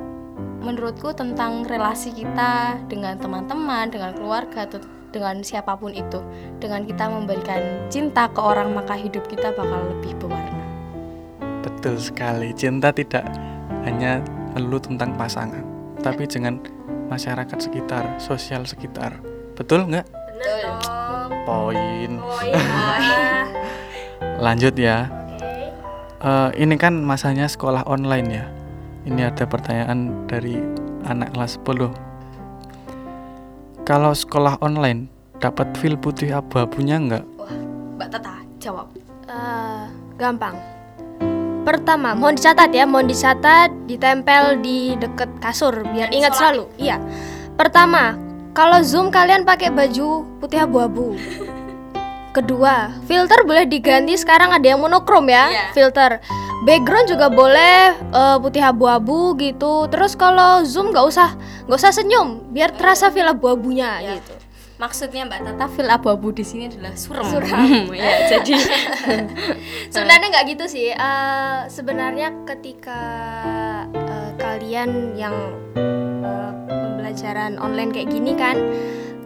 menurutku 0.63 1.13
tentang 1.13 1.68
relasi 1.68 2.10
kita 2.15 2.80
dengan 2.89 3.20
teman-teman, 3.20 3.92
dengan 3.92 4.15
keluarga, 4.18 4.65
dengan 5.13 5.44
siapa 5.46 5.77
pun 5.77 5.94
itu. 5.94 6.24
Dengan 6.58 6.88
kita 6.88 7.06
memberikan 7.12 7.62
cinta 7.92 8.32
ke 8.32 8.42
orang, 8.42 8.74
maka 8.74 8.98
hidup 8.98 9.27
kita 9.30 9.54
bakal 9.54 9.84
lebih 9.94 10.15
berwarna. 10.18 10.63
betul 11.62 11.98
sekali. 11.98 12.54
Cinta 12.54 12.89
tidak 12.94 13.25
hanya 13.86 14.22
melulu 14.54 14.82
tentang 14.82 15.13
pasangan, 15.18 15.62
tapi 16.01 16.25
dengan 16.25 16.58
masyarakat 17.07 17.59
sekitar, 17.59 18.17
sosial 18.21 18.65
sekitar. 18.65 19.21
Betul 19.55 19.88
nggak? 19.89 20.05
Dong. 20.35 21.31
Poin. 21.45 22.12
Lanjut 24.45 24.75
ya. 24.75 25.07
Oke. 25.07 25.71
Eh, 26.25 26.50
ini 26.59 26.75
kan 26.75 27.00
masanya 27.01 27.47
sekolah 27.47 27.85
online 27.88 28.27
ya. 28.29 28.45
Ini 29.05 29.29
ada 29.29 29.45
pertanyaan 29.45 30.25
dari 30.25 30.57
anak 31.05 31.38
kelas 31.38 31.62
10. 31.62 31.93
Kalau 33.85 34.12
sekolah 34.17 34.57
online 34.65 35.05
dapat 35.38 35.77
feel 35.77 35.93
putih 35.93 36.33
abu-abunya 36.33 36.97
nggak? 36.97 37.25
Wah, 37.38 37.53
Mbak 38.01 38.09
Tata 38.17 38.41
jawab. 38.57 38.89
Eh, 39.29 39.85
gampang. 40.17 40.57
Pertama, 41.65 42.13
mohon 42.13 42.38
dicatat 42.38 42.69
ya, 42.69 42.86
mohon 42.86 43.10
dicatat, 43.10 43.74
ditempel 43.89 44.62
di 44.62 44.93
deket 45.01 45.27
kasur 45.41 45.74
biar 45.89 46.13
ingat 46.13 46.38
selalu. 46.38 46.69
Iya. 46.77 47.01
Pertama, 47.57 48.13
kalau 48.53 48.86
Zoom 48.86 49.10
kalian 49.10 49.43
pakai 49.43 49.74
baju 49.74 50.24
putih 50.38 50.62
abu-abu. 50.62 51.17
Kedua, 52.31 52.93
filter 53.10 53.41
boleh 53.48 53.65
diganti 53.65 54.13
sekarang 54.13 54.53
ada 54.53 54.62
yang 54.62 54.77
monokrom 54.77 55.25
ya, 55.25 55.50
Iya. 55.50 55.65
filter. 55.74 56.22
Background 56.69 57.10
juga 57.10 57.34
boleh 57.34 57.98
eh, 57.98 58.38
putih 58.38 58.62
abu-abu 58.62 59.34
gitu. 59.41 59.89
Terus 59.89 60.13
kalau 60.13 60.62
Zoom 60.67 60.93
nggak 60.93 61.05
usah 61.10 61.34
nggak 61.65 61.79
usah 61.81 61.91
senyum, 61.95 62.45
biar 62.53 62.75
terasa 62.77 63.10
feel 63.10 63.25
abu-abunya 63.25 64.03
Iya. 64.05 64.13
gitu. 64.22 64.34
Maksudnya 64.75 65.24
Mbak 65.24 65.39
Tata 65.48 65.65
feel 65.72 65.88
abu-abu 65.88 66.36
di 66.36 66.44
sini 66.44 66.67
adalah 66.67 66.91
suram. 67.00 67.24
Suram. 67.24 67.96
ya, 67.96 68.12
jadi 68.36 68.60
Sebenarnya 69.88 70.27
nggak 70.36 70.46
gitu 70.51 70.65
sih. 70.67 70.91
Eh, 70.91 71.60
sebenarnya 71.72 72.44
ketika 72.44 73.01
eh, 73.96 74.32
kalian 74.36 75.15
yang 75.15 75.36
eh, 75.79 76.51
pembelajaran 76.67 77.55
online 77.55 77.96
kayak 77.96 78.12
gini 78.12 78.36
kan, 78.36 78.60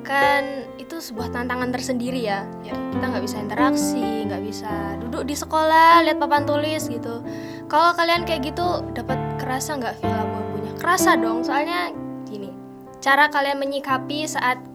kan 0.05 0.69
itu 0.77 1.01
sebuah 1.01 1.33
tantangan 1.33 1.73
tersendiri 1.73 2.29
ya. 2.29 2.45
Kita 2.69 3.05
nggak 3.09 3.25
bisa 3.25 3.41
interaksi, 3.41 4.29
nggak 4.29 4.43
bisa 4.45 5.01
duduk 5.01 5.25
di 5.25 5.33
sekolah 5.33 6.05
lihat 6.05 6.21
papan 6.21 6.45
tulis 6.45 6.85
gitu. 6.85 7.25
Kalau 7.65 7.97
kalian 7.97 8.21
kayak 8.21 8.53
gitu 8.53 8.85
dapat 8.93 9.17
kerasa 9.41 9.81
nggak 9.81 9.97
feel 9.97 10.13
abu-abunya? 10.13 10.77
Kerasa 10.77 11.17
dong, 11.17 11.41
soalnya 11.41 11.89
gini. 12.29 12.53
Cara 13.01 13.33
kalian 13.33 13.57
menyikapi 13.57 14.29
saat 14.29 14.68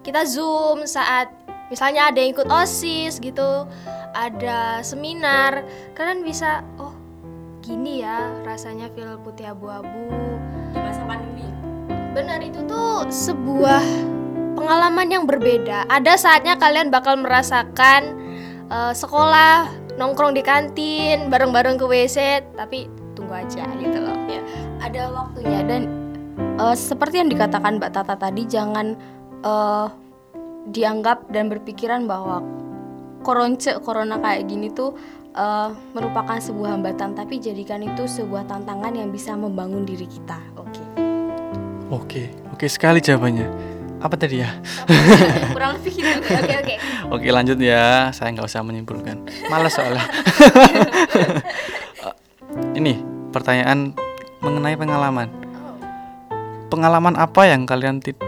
kita 0.00 0.24
zoom, 0.24 0.88
saat 0.88 1.28
misalnya 1.68 2.08
ada 2.08 2.18
yang 2.18 2.32
ikut 2.32 2.48
osis 2.48 3.20
gitu, 3.20 3.68
ada 4.16 4.80
seminar, 4.82 5.62
kalian 5.94 6.24
bisa 6.24 6.64
oh 6.80 6.92
gini 7.60 8.02
ya 8.02 8.26
rasanya 8.42 8.90
feel 8.96 9.20
putih 9.22 9.52
abu-abu. 9.52 10.10
di 10.70 10.78
masa 10.78 11.02
pandemi. 11.06 11.46
Benar 12.14 12.42
itu 12.42 12.62
tuh 12.66 13.06
sebuah 13.10 13.82
pengalaman 14.58 15.08
yang 15.10 15.24
berbeda. 15.26 15.86
Ada 15.86 16.18
saatnya 16.18 16.58
kalian 16.58 16.90
bakal 16.90 17.18
merasakan 17.18 18.18
eh, 18.70 18.92
sekolah 18.94 19.70
nongkrong 19.98 20.32
di 20.34 20.42
kantin 20.42 21.28
bareng-bareng 21.30 21.76
ke 21.78 21.86
WC, 21.86 22.42
tapi 22.56 22.90
tunggu 23.14 23.34
aja 23.34 23.66
gitu 23.78 23.98
loh. 23.98 24.16
Ya, 24.26 24.42
ada 24.82 25.10
waktunya 25.10 25.60
dan 25.66 25.82
eh, 26.38 26.76
seperti 26.78 27.22
yang 27.22 27.30
dikatakan 27.30 27.78
Mbak 27.78 27.92
Tata 27.94 28.14
tadi 28.18 28.46
jangan 28.46 29.19
eh, 29.44 29.86
dianggap 30.70 31.28
dan 31.32 31.48
berpikiran 31.48 32.04
bahwa 32.04 32.44
koronce 33.20 33.80
corona 33.84 34.16
kayak 34.20 34.48
gini 34.48 34.72
tuh 34.72 34.96
eh, 35.34 35.68
merupakan 35.92 36.38
sebuah 36.38 36.78
hambatan 36.78 37.16
tapi 37.16 37.40
jadikan 37.40 37.80
itu 37.84 38.08
sebuah 38.08 38.48
tantangan 38.48 38.94
yang 38.96 39.08
bisa 39.12 39.36
membangun 39.36 39.84
diri 39.84 40.06
kita. 40.08 40.38
Oke. 40.56 40.84
Oke, 41.90 42.22
oke 42.54 42.66
sekali 42.70 43.02
jawabannya. 43.02 43.50
Apa 44.00 44.16
tadi 44.16 44.40
ya? 44.40 44.48
Kurang 45.56 45.76
lebih 45.76 45.92
gitu. 46.00 46.08
Oke 46.08 46.54
oke. 46.56 46.74
Oke 47.18 47.26
lanjut 47.34 47.58
ya, 47.58 48.14
saya 48.14 48.30
nggak 48.30 48.46
usah 48.46 48.62
menyimpulkan. 48.62 49.26
Males 49.50 49.74
soalnya. 49.74 50.06
Ini 52.78 53.02
pertanyaan 53.34 53.92
mengenai 54.38 54.78
pengalaman. 54.78 55.28
Pengalaman 56.70 57.18
apa 57.18 57.50
yang 57.50 57.66
kalian 57.66 57.98
tidak, 57.98 58.22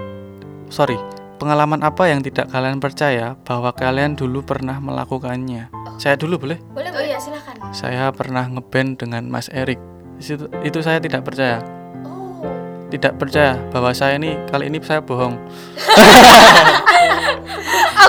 sorry, 0.72 0.96
pengalaman 1.36 1.84
apa 1.84 2.08
yang 2.08 2.24
tidak 2.24 2.48
kalian 2.48 2.80
percaya 2.80 3.36
bahwa 3.44 3.76
kalian 3.76 4.16
dulu 4.16 4.40
pernah 4.40 4.80
melakukannya? 4.80 5.68
Saya 6.00 6.16
dulu 6.16 6.48
boleh? 6.48 6.58
Boleh 6.72 6.88
Oh 6.88 6.96
boleh. 6.96 7.12
iya, 7.12 7.18
silakan. 7.20 7.54
Saya 7.76 8.08
pernah 8.10 8.48
ngeband 8.48 8.96
dengan 8.96 9.28
Mas 9.28 9.52
Erik. 9.52 9.76
Itu, 10.16 10.48
itu 10.64 10.78
saya 10.80 10.96
tidak 10.98 11.28
percaya. 11.28 11.60
Oh. 12.08 12.40
Tidak 12.88 13.20
percaya 13.20 13.60
bahwa 13.68 13.92
saya 13.92 14.16
ini 14.16 14.32
kali 14.48 14.72
ini 14.72 14.80
saya 14.80 15.04
bohong. 15.04 15.36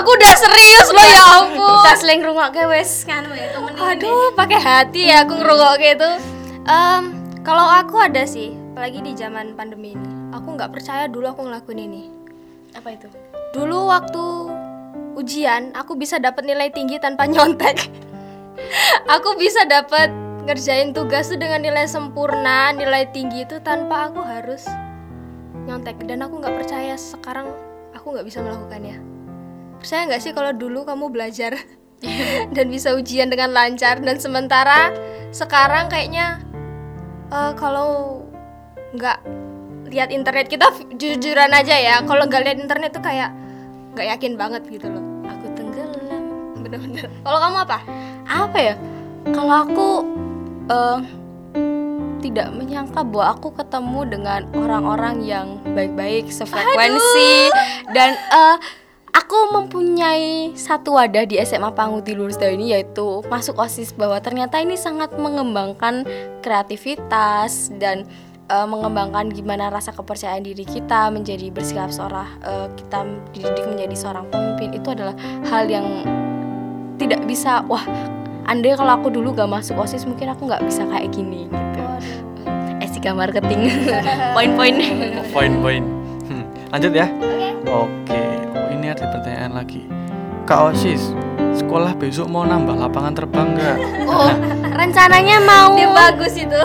Aku 0.00 0.08
udah 0.10 0.32
serius 0.34 0.88
loh 0.90 1.06
ya 1.06 1.22
ampun. 1.38 1.70
Kita 1.84 1.92
seling 2.02 2.20
rungokke 2.24 2.64
wis 2.66 3.06
kan 3.06 3.22
ya 3.30 3.46
temen 3.54 3.72
ini. 3.72 3.80
Aduh, 3.94 4.34
pakai 4.34 4.58
hati 4.58 5.02
ya 5.08 5.22
aku 5.22 5.38
ngerungok 5.38 5.74
gitu. 5.80 6.10
Em, 6.66 7.04
kalau 7.46 7.62
aku 7.62 8.02
ada 8.02 8.26
sih, 8.26 8.52
apalagi 8.74 9.00
di 9.00 9.12
zaman 9.14 9.54
pandemi 9.54 9.94
ini. 9.94 10.08
Aku 10.34 10.58
nggak 10.58 10.74
percaya 10.74 11.06
dulu 11.06 11.30
aku 11.30 11.46
ngelakuin 11.46 11.78
ini. 11.78 12.02
Apa 12.74 12.88
itu? 12.94 13.06
Dulu 13.54 13.88
waktu 13.88 14.24
ujian, 15.14 15.70
aku 15.78 15.94
bisa 15.94 16.18
dapat 16.18 16.42
nilai 16.42 16.68
tinggi 16.74 16.98
tanpa 16.98 17.26
nyontek. 17.30 17.90
aku 19.06 19.34
bisa 19.38 19.66
dapat 19.66 20.10
ngerjain 20.44 20.92
tugas 20.92 21.30
tuh 21.30 21.38
dengan 21.40 21.62
nilai 21.62 21.86
sempurna, 21.86 22.74
nilai 22.74 23.08
tinggi 23.14 23.46
itu 23.46 23.62
tanpa 23.62 24.10
aku 24.10 24.20
harus 24.20 24.66
nyontek. 25.64 25.96
Dan 26.04 26.26
aku 26.26 26.42
nggak 26.42 26.54
percaya 26.54 26.98
sekarang 26.98 27.48
aku 27.94 28.14
nggak 28.14 28.26
bisa 28.26 28.42
melakukannya. 28.42 28.98
Percaya 29.78 30.02
nggak 30.10 30.22
sih 30.22 30.32
kalau 30.34 30.50
dulu 30.50 30.82
kamu 30.82 31.14
belajar 31.14 31.54
dan 32.56 32.66
bisa 32.68 32.92
ujian 32.92 33.30
dengan 33.30 33.54
lancar 33.54 34.02
dan 34.02 34.18
sementara 34.18 34.90
sekarang 35.30 35.88
kayaknya 35.88 36.42
eh, 37.30 37.52
kalau 37.56 38.22
nggak 38.94 39.18
lihat 39.94 40.10
internet 40.10 40.50
kita 40.50 40.74
jujuran 40.98 41.54
aja 41.54 41.78
ya. 41.78 41.94
Kalau 42.02 42.26
nggak 42.26 42.42
lihat 42.42 42.58
internet 42.58 42.90
tuh 42.90 43.04
kayak 43.06 43.30
nggak 43.94 44.06
yakin 44.18 44.34
banget 44.34 44.62
gitu 44.66 44.90
loh. 44.90 45.04
Aku 45.30 45.46
tenggelam. 45.54 46.22
bener-bener. 46.58 47.06
Kalau 47.22 47.38
kamu 47.38 47.56
apa? 47.62 47.78
Apa 48.26 48.58
ya? 48.58 48.74
Kalau 49.30 49.54
aku 49.54 49.88
eh, 50.66 50.98
tidak 52.24 52.48
menyangka 52.56 53.06
bahwa 53.06 53.26
aku 53.38 53.48
ketemu 53.54 54.00
dengan 54.10 54.40
orang-orang 54.56 55.22
yang 55.22 55.46
baik-baik 55.76 56.32
sefrekuensi 56.32 57.52
dan 57.94 58.18
eh, 58.18 58.56
aku 59.14 59.54
mempunyai 59.54 60.56
satu 60.58 60.98
wadah 60.98 61.22
di 61.24 61.38
SMA 61.38 61.70
Panguti 61.76 62.18
Lurusda 62.18 62.50
ini 62.50 62.74
yaitu 62.74 63.22
masuk 63.30 63.62
OSIS 63.62 63.94
bahwa 63.94 64.18
ternyata 64.18 64.58
ini 64.58 64.74
sangat 64.74 65.14
mengembangkan 65.14 66.02
kreativitas 66.42 67.70
dan 67.78 68.08
eh, 68.46 68.66
mengembangkan 68.66 69.30
gimana 69.30 69.68
rasa 69.68 69.90
kepercayaan 69.90 70.42
diri 70.42 70.64
kita 70.64 71.08
menjadi 71.08 71.48
bersikap 71.48 71.88
seorang 71.88 72.28
eh, 72.42 72.66
kita 72.76 72.98
dididik 73.32 73.64
menjadi 73.66 73.96
seorang 73.96 74.24
pemimpin 74.28 74.74
itu 74.74 74.88
adalah 74.90 75.14
hal 75.48 75.64
yang 75.66 75.86
tidak 76.96 77.24
bisa 77.26 77.64
wah 77.66 77.82
andai 78.44 78.76
kalau 78.76 78.94
aku 78.94 79.08
dulu 79.10 79.32
gak 79.32 79.48
masuk 79.48 79.74
osis 79.76 80.04
mungkin 80.04 80.30
aku 80.30 80.46
nggak 80.46 80.62
bisa 80.62 80.84
kayak 80.86 81.10
gini 81.10 81.48
gitu 81.48 81.82
etika 82.78 83.10
marketing 83.10 83.72
poin-poin 84.36 84.74
Poin-poin. 85.32 85.82
Hmm, 86.24 86.44
Lanjut 86.70 86.92
ya. 86.94 87.10
Oke. 87.66 88.22
Oh, 88.54 88.68
ini 88.70 88.86
ada 88.86 89.10
pertanyaan 89.10 89.56
lagi. 89.56 89.82
Kak 90.46 90.70
Osis, 90.70 91.10
sekolah 91.54 91.92
besok 91.94 92.26
mau 92.26 92.42
nambah 92.42 92.74
lapangan 92.74 93.14
terbang 93.14 93.48
nggak? 93.54 93.78
oh 94.10 94.32
rencananya 94.74 95.38
mau. 95.40 95.72
Ini 95.78 95.86
bagus 95.88 96.34
itu. 96.36 96.62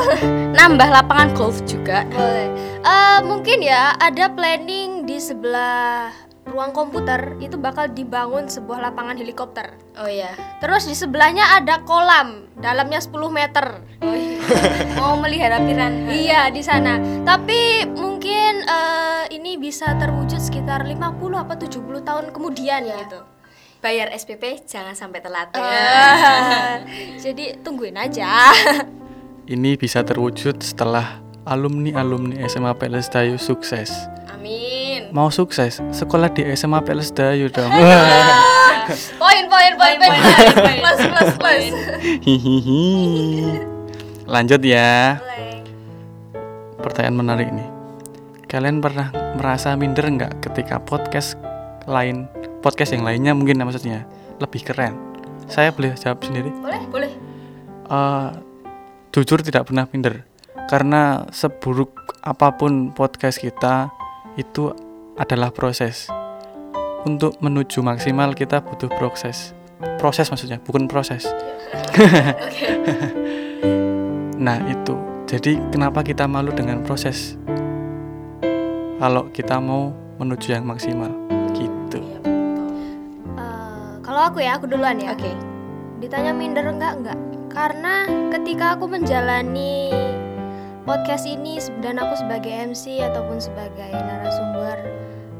Nambah 0.58 0.89
lapangan 0.89 1.29
golf 1.38 1.62
juga. 1.63 2.03
Boleh. 2.10 2.50
Eh, 2.79 3.19
mungkin 3.24 3.62
ya 3.62 3.93
ada 3.96 4.31
planning 4.34 5.05
di 5.05 5.22
sebelah 5.22 6.12
ruang 6.50 6.74
komputer 6.74 7.38
itu 7.38 7.62
bakal 7.62 7.86
dibangun 7.93 8.50
sebuah 8.50 8.89
lapangan 8.89 9.22
helikopter. 9.22 9.77
Oh 10.01 10.10
ya 10.10 10.34
terus 10.58 10.89
di 10.89 10.98
sebelahnya 10.98 11.62
ada 11.62 11.86
kolam 11.86 12.50
dalamnya 12.58 12.98
10 12.98 13.13
meter. 13.29 13.65
Mau 14.98 15.13
melihara 15.22 15.62
piranha 15.62 16.10
Iya 16.10 16.50
di 16.50 16.65
sana. 16.65 16.98
Tapi 17.22 17.86
mungkin 17.93 18.65
eh, 18.65 19.24
ini 19.38 19.62
bisa 19.62 19.93
terwujud 20.00 20.41
sekitar 20.41 20.88
50 20.89 20.98
apa 21.38 21.53
70 21.53 22.01
tahun 22.01 22.25
kemudian 22.34 22.81
gitu. 22.89 23.38
Bayar 23.79 24.11
SPP 24.11 24.67
jangan 24.67 24.91
sampai 24.91 25.19
telat 25.19 25.49
ya 25.51 25.63
Eh, 25.63 26.75
jadi 27.23 27.55
tungguin 27.59 27.95
aja. 27.95 28.51
Ini 29.53 29.75
bisa 29.75 30.03
terwujud 30.03 30.61
setelah 30.61 31.17
alumni-alumni 31.43 32.45
SMA 32.45 32.69
PLS 32.75 33.09
Dayu 33.09 33.35
sukses. 33.35 33.89
amin 34.29 35.09
Mau 35.09 35.33
sukses, 35.33 35.81
sekolah 35.89 36.29
di 36.29 36.45
SMA 36.53 36.77
PLS 36.79 37.09
Dayu 37.11 37.49
dong. 37.49 37.65
poin 39.21 39.43
poin 39.47 39.73
poin 39.73 39.95
poin. 39.97 40.21
Plus 40.77 40.99
plus 41.01 41.31
plus. 41.35 41.65
Hihihi. 42.21 42.83
Lanjut 44.25 44.61
ya. 44.61 45.17
Pertanyaan 46.77 47.17
menarik 47.17 47.49
nih. 47.49 47.65
Kalian 48.45 48.81
pernah 48.81 49.09
merasa 49.33 49.73
minder 49.73 50.05
nggak 50.05 50.45
ketika 50.45 50.77
podcast 50.77 51.33
lain, 51.85 52.29
podcast 52.60 52.91
yang 52.95 53.08
lainnya 53.08 53.32
mungkin 53.36 53.60
ya 53.60 53.65
maksudnya. 53.65 54.00
Lebih 54.39 54.62
keren? 54.63 54.95
Saya 55.50 55.74
boleh 55.74 55.95
jawab 55.98 56.24
sendiri. 56.24 56.52
Boleh 56.54 56.84
boleh. 56.88 57.12
Eh, 57.89 58.30
jujur 59.15 59.41
tidak 59.41 59.67
pernah 59.67 59.88
minder. 59.89 60.24
Karena 60.69 61.26
seburuk 61.34 62.22
apa 62.22 62.54
pun 62.54 62.93
podcast 62.93 63.41
kita 63.41 63.89
itu 64.38 64.69
adalah 65.17 65.50
proses. 65.50 66.08
Untuk 67.08 67.39
menuju 67.41 67.82
maksimal 67.82 68.36
kita 68.38 68.62
butuh 68.62 68.91
proses. 69.00 69.56
Proses 69.98 70.30
maksudnya 70.30 70.60
bukan 70.62 70.86
proses. 70.88 71.26
Nah 74.39 74.56
itu. 74.72 74.95
Jadi 75.28 75.60
kenapa 75.67 76.00
kita 76.00 76.24
malu 76.24 76.56
dengan 76.56 76.80
proses? 76.80 77.36
Kalau 78.95 79.28
kita 79.36 79.60
mau 79.60 79.91
menuju 80.15 80.56
yang 80.56 80.63
maksimal 80.63 81.18
kalau 84.19 84.36
aku 84.36 84.43
ya 84.43 84.60
aku 84.60 84.67
duluan 84.67 84.99
ya. 84.99 85.15
oke 85.15 85.32
Ditanya 86.03 86.36
minder 86.36 86.67
enggak 86.67 86.99
enggak? 86.99 87.15
Karena 87.47 88.03
ketika 88.36 88.75
aku 88.75 88.91
menjalani 88.91 89.95
podcast 90.84 91.23
ini 91.23 91.55
dan 91.79 92.03
aku 92.03 92.19
sebagai 92.19 92.51
MC 92.51 92.99
ataupun 92.99 93.39
sebagai 93.39 93.88
narasumber, 93.95 94.75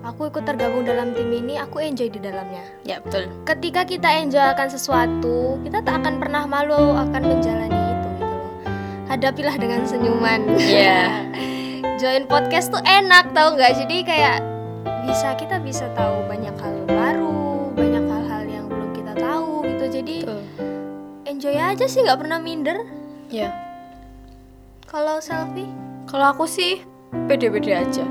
aku 0.08 0.32
ikut 0.32 0.48
tergabung 0.48 0.88
dalam 0.88 1.12
tim 1.12 1.28
ini, 1.28 1.60
aku 1.60 1.84
enjoy 1.84 2.08
di 2.08 2.24
dalamnya. 2.24 2.64
ya 2.88 3.04
betul 3.04 3.28
Ketika 3.44 3.84
kita 3.84 4.08
enjoy 4.16 4.48
akan 4.48 4.72
sesuatu, 4.72 5.60
kita 5.60 5.84
tak 5.84 6.00
akan 6.00 6.16
pernah 6.24 6.48
malu 6.48 6.96
akan 6.96 7.36
menjalani 7.36 7.84
itu 7.84 8.08
gitu 8.16 8.32
loh. 8.32 8.52
Hadapilah 9.12 9.60
dengan 9.60 9.84
senyuman. 9.84 10.56
Iya. 10.56 11.28
Join 12.00 12.32
podcast 12.32 12.72
tuh 12.72 12.80
enak 12.88 13.36
tau 13.36 13.60
nggak? 13.60 13.76
Jadi 13.76 14.08
kayak 14.08 14.40
bisa 15.04 15.36
kita 15.36 15.60
bisa 15.60 15.84
tahu 16.00 16.29
enjoy 21.40 21.56
aja 21.56 21.88
sih 21.88 22.04
nggak 22.04 22.20
pernah 22.20 22.36
minder 22.36 22.84
ya 23.32 23.48
kalau 24.92 25.24
selfie 25.24 25.72
Kalau 26.10 26.34
aku 26.34 26.50
sih 26.50 26.82
pede-pede 27.30 27.78
aja. 27.78 28.02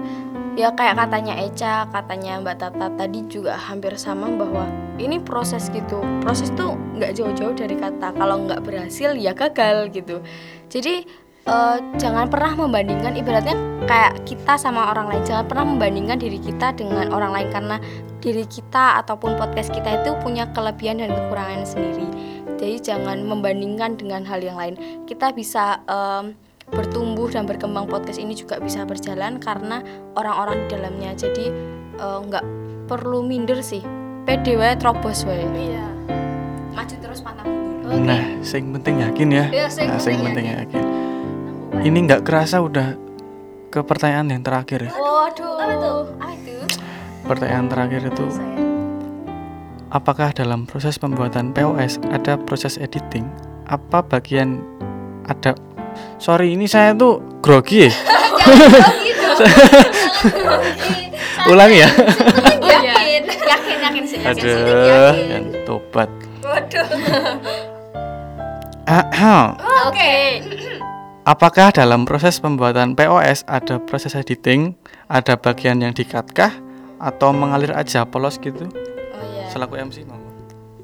Ya 0.55 0.71
kayak 0.71 1.03
katanya 1.03 1.35
Eca, 1.35 1.91
katanya 1.91 2.39
Mbak 2.39 2.57
Tata 2.63 2.87
tadi 2.95 3.27
juga 3.27 3.59
hampir 3.59 3.99
sama 3.99 4.31
bahwa 4.31 4.71
ini 5.03 5.19
proses 5.19 5.67
gitu. 5.75 5.99
Proses 6.23 6.55
tuh 6.55 6.79
nggak 6.95 7.19
jauh-jauh 7.19 7.59
dari 7.59 7.75
kata. 7.75 8.15
Kalau 8.15 8.47
nggak 8.47 8.63
berhasil 8.63 9.19
ya 9.19 9.35
gagal 9.35 9.91
gitu. 9.91 10.23
Jadi 10.71 11.03
eh, 11.51 11.77
jangan 11.99 12.31
pernah 12.31 12.55
membandingkan 12.55 13.19
ibaratnya 13.19 13.59
kayak 13.91 14.23
kita 14.23 14.55
sama 14.55 14.95
orang 14.95 15.11
lain. 15.11 15.27
Jangan 15.27 15.51
pernah 15.51 15.67
membandingkan 15.67 16.23
diri 16.23 16.39
kita 16.39 16.79
dengan 16.79 17.11
orang 17.11 17.35
lain 17.35 17.51
karena 17.51 17.77
diri 18.23 18.47
kita 18.47 19.03
ataupun 19.03 19.35
podcast 19.35 19.75
kita 19.75 20.07
itu 20.07 20.15
punya 20.23 20.47
kelebihan 20.55 21.03
dan 21.03 21.11
kekurangan 21.11 21.67
sendiri. 21.67 22.07
Jadi 22.59 22.77
jangan 22.83 23.23
membandingkan 23.23 23.95
dengan 23.95 24.27
hal 24.27 24.43
yang 24.43 24.59
lain. 24.59 24.75
Kita 25.07 25.31
bisa 25.31 25.79
em, 25.87 26.35
bertumbuh 26.69 27.31
dan 27.31 27.47
berkembang 27.49 27.89
podcast 27.89 28.21
ini 28.21 28.37
juga 28.37 28.61
bisa 28.61 28.85
berjalan 28.85 29.39
karena 29.39 29.81
orang-orang 30.19 30.67
di 30.67 30.77
dalamnya. 30.77 31.11
Jadi 31.15 31.47
eh, 31.97 32.19
nggak 32.27 32.45
perlu 32.91 33.23
minder 33.23 33.63
sih. 33.63 33.81
Wae 34.29 34.75
terobos 34.77 35.25
wae. 35.25 35.47
Iya. 35.57 35.87
Maju 36.77 36.95
terus 37.01 37.25
pantang 37.25 37.49
mundur. 37.49 37.97
Nah 38.05 38.45
sing 38.45 38.75
penting 38.77 39.01
yakin 39.01 39.29
ya. 39.33 39.47
Iya, 39.49 39.67
sing 39.73 39.89
nah, 39.89 39.97
sing 39.97 40.21
penting 40.21 40.45
penting 40.45 40.47
yakin. 40.67 40.85
ini 41.79 41.99
nggak 42.11 42.27
kerasa 42.27 42.59
udah 42.59 42.99
ke 43.73 43.81
pertanyaan 43.87 44.35
yang 44.37 44.43
terakhir 44.45 44.91
ya? 44.91 44.93
Waduh. 44.93 45.57
Apa 45.57 45.75
tuh? 45.79 46.01
apa 46.21 46.33
itu 46.37 46.57
pertanyaan 47.25 47.67
terakhir 47.69 48.03
itu 48.09 48.25
saya 48.33 48.68
apakah 49.89 50.33
dalam 50.37 50.69
proses 50.69 51.01
pembuatan 51.01 51.53
POS 51.57 52.01
ada 52.13 52.37
proses 52.37 52.77
editing? 52.77 53.25
Apa 53.69 54.05
bagian 54.05 54.61
ada? 55.29 55.57
Sorry 56.21 56.53
ini 56.55 56.69
saya 56.69 56.93
tuh 56.95 57.21
grogi 57.41 57.89
ya? 57.89 57.93
Ulangi 61.51 61.81
ya. 61.81 61.91
Yakin. 62.61 63.23
Yakin 63.25 63.77
yakin 63.81 64.05
sih. 64.05 64.19
Yakin 64.21 64.43
sih. 64.43 64.53
aduh 64.53 65.15
yang 65.17 65.47
tobat. 65.65 66.11
Waduh. 66.45 66.87
Ahem. 68.89 69.47
oke. 69.89 70.13
Apakah 71.29 71.69
dalam 71.77 72.09
proses 72.09 72.41
pembuatan 72.41 72.97
POS 72.97 73.45
ada 73.45 73.77
proses 73.85 74.17
editing, 74.17 74.73
ada 75.13 75.37
bagian 75.37 75.85
yang 75.85 75.93
dikat 75.93 76.25
kah 76.33 76.57
atau 76.97 77.37
mengalir 77.37 77.77
aja 77.77 78.09
polos 78.09 78.41
gitu? 78.41 78.65
Selaku 79.49 79.75
MC. 79.81 80.05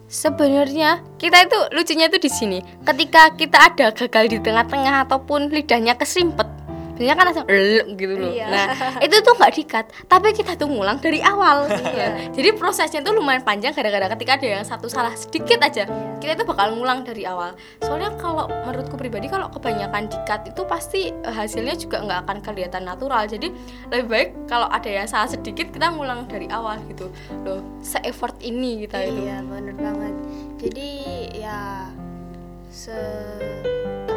Sebenarnya 0.04 1.02
kita 1.18 1.42
itu 1.42 1.58
lucunya 1.74 2.06
itu 2.06 2.18
di 2.20 2.30
sini. 2.30 2.58
Ketika 2.84 3.34
kita 3.34 3.58
ada 3.72 3.86
gagal 3.90 4.24
di 4.30 4.38
tengah-tengah 4.38 5.08
ataupun 5.08 5.50
lidahnya 5.50 5.98
keserimpet, 5.98 6.46
biasanya 6.94 7.14
kan 7.18 7.24
langsung 7.30 7.46
"Lek" 7.46 7.86
gitu 7.98 8.14
loh. 8.14 8.30
Iya. 8.30 8.46
Nah, 8.50 8.66
itu 9.06 9.16
tuh 9.20 9.34
nggak 9.34 9.52
dikat, 9.54 9.84
tapi 10.06 10.28
kita 10.34 10.54
tuh 10.54 10.70
ngulang 10.70 10.98
dari 11.02 11.20
awal. 11.20 11.66
ya. 11.98 12.30
Jadi 12.30 12.54
prosesnya 12.54 13.02
tuh 13.02 13.14
lumayan 13.14 13.42
panjang 13.42 13.74
gara-gara 13.74 14.06
ketika 14.14 14.38
ada 14.38 14.46
yang 14.60 14.64
satu 14.64 14.86
salah 14.86 15.12
sedikit 15.18 15.58
aja, 15.60 15.86
kita 16.22 16.38
itu 16.38 16.44
bakal 16.46 16.74
ngulang 16.78 17.02
dari 17.02 17.26
awal. 17.26 17.54
Soalnya 17.82 18.14
kalau 18.18 18.46
menurutku 18.48 18.94
pribadi 18.94 19.26
kalau 19.26 19.50
kebanyakan 19.50 20.08
dikat 20.08 20.46
itu 20.48 20.62
pasti 20.64 21.10
hasilnya 21.26 21.74
juga 21.76 22.02
nggak 22.02 22.20
akan 22.26 22.38
kelihatan 22.40 22.82
natural. 22.86 23.26
Jadi 23.26 23.50
lebih 23.90 24.06
baik 24.08 24.28
kalau 24.46 24.70
ada 24.70 24.88
yang 24.88 25.06
salah 25.10 25.28
sedikit 25.28 25.70
kita 25.74 25.92
ngulang 25.92 26.26
dari 26.30 26.46
awal 26.48 26.78
gitu. 26.88 27.10
Loh, 27.42 27.60
se-effort 27.82 28.38
ini 28.40 28.86
kita 28.86 29.02
itu. 29.04 29.20
Iya, 29.26 29.42
bener 29.44 29.76
banget. 29.76 30.14
Jadi 30.62 30.90
ya 31.36 31.90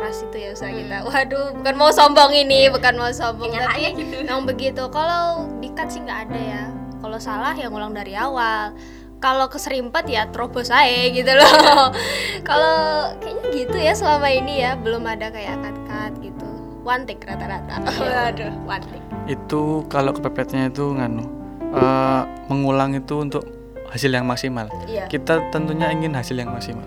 sekeras 0.08 0.24
itu 0.24 0.38
ya 0.40 0.50
usaha 0.56 0.72
kita. 0.72 0.98
Waduh, 1.04 1.48
bukan 1.60 1.76
mau 1.76 1.92
sombong 1.92 2.32
ini, 2.32 2.72
bukan 2.72 2.94
mau 2.96 3.12
sombong 3.12 3.52
Kenyataannya 3.52 3.90
tapi 3.92 4.02
gitu. 4.04 4.16
memang 4.24 4.42
begitu. 4.48 4.84
Kalau 4.88 5.48
dikat 5.60 5.88
sih 5.92 6.02
nggak 6.04 6.20
ada 6.30 6.40
ya. 6.40 6.64
Kalau 7.04 7.18
salah 7.20 7.54
ya 7.54 7.68
ngulang 7.68 7.92
dari 7.92 8.16
awal. 8.16 8.72
Kalau 9.18 9.50
keserimpet 9.50 10.06
ya 10.08 10.30
terobos 10.30 10.70
aja 10.70 11.10
gitu 11.10 11.32
loh. 11.34 11.90
Kalau 12.48 12.78
kayaknya 13.18 13.46
gitu 13.50 13.78
ya 13.82 13.94
selama 13.98 14.30
ini 14.30 14.62
ya 14.62 14.78
belum 14.78 15.04
ada 15.10 15.34
kayak 15.34 15.58
cut-cut 15.58 16.14
gitu. 16.22 16.48
One 16.86 17.04
take 17.10 17.26
rata-rata. 17.26 17.82
Waduh, 18.14 18.54
one 18.70 18.86
take. 18.86 19.06
Itu 19.28 19.84
kalau 19.90 20.14
kepepetnya 20.16 20.70
itu 20.70 20.94
nganu 20.94 21.26
eh, 21.74 22.22
mengulang 22.48 22.94
itu 22.94 23.18
untuk 23.20 23.44
hasil 23.90 24.14
yang 24.14 24.30
maksimal. 24.30 24.70
Iya. 24.86 25.10
Kita 25.10 25.50
tentunya 25.50 25.90
ingin 25.90 26.14
hasil 26.14 26.38
yang 26.38 26.54
maksimal. 26.54 26.86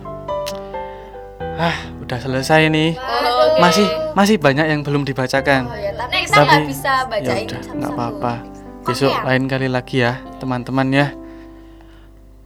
Ah, 1.61 1.77
udah 2.11 2.19
selesai 2.27 2.75
nih. 2.75 2.99
Oh, 2.99 3.55
oke. 3.55 3.63
Masih 3.63 3.87
masih 4.19 4.37
banyak 4.43 4.67
yang 4.67 4.83
belum 4.83 5.07
dibacakan. 5.07 5.71
Oh 5.71 5.79
ya, 5.79 5.95
tapi 5.95 6.27
kita 6.27 6.43
bisa 6.67 7.07
bacain 7.07 7.47
ya 7.47 7.55
udah, 7.55 7.63
nggak 7.79 7.93
apa-apa. 7.95 8.35
Besok 8.83 9.15
ya? 9.15 9.23
lain 9.31 9.45
kali 9.47 9.69
lagi 9.71 9.97
ya, 10.03 10.19
teman-teman 10.43 10.91
ya. 10.91 11.07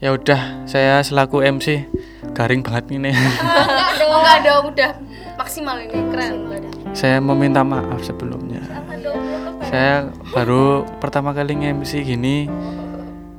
Ya 0.05 0.13
udah, 0.13 0.69
saya 0.69 1.01
selaku 1.01 1.41
MC 1.41 1.89
garing 2.37 2.61
banget 2.61 2.93
ini. 2.93 3.09
Enggak 3.17 3.93
dong, 3.97 4.13
enggak 4.21 4.39
dong, 4.45 4.65
udah 4.69 4.91
maksimal 5.41 5.77
ini 5.81 5.97
keren. 6.13 6.35
saya 6.93 7.19
meminta 7.25 7.65
maaf 7.65 8.05
sebelumnya. 8.05 8.61
Saya 9.65 10.13
baru 10.31 10.85
pertama 11.01 11.33
kali 11.33 11.57
nge-MC 11.57 12.05
gini 12.05 12.47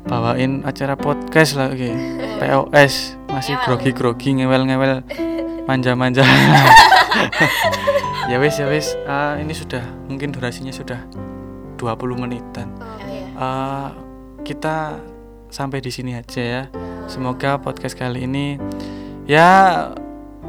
bawain 0.09 0.65
acara 0.65 0.97
podcast 0.97 1.53
lagi. 1.53 1.93
POS 2.41 3.15
masih 3.29 3.55
grogi-grogi 3.63 4.35
ngewel-ngewel 4.41 5.05
manja-manja. 5.65 6.21
ya 8.31 8.37
wis 8.41 8.57
ya 8.57 8.67
wis, 8.69 8.97
Ah, 9.05 9.37
ini 9.37 9.53
sudah 9.53 9.81
mungkin 10.09 10.33
durasinya 10.33 10.73
sudah 10.73 11.01
20 11.77 12.21
menitan. 12.21 12.69
Eh, 13.35 13.89
kita 14.45 15.01
sampai 15.51 15.83
di 15.83 15.91
sini 15.91 16.15
aja 16.15 16.41
ya. 16.41 16.63
Semoga 17.05 17.61
podcast 17.61 17.93
kali 17.93 18.25
ini 18.25 18.57
ya 19.29 19.89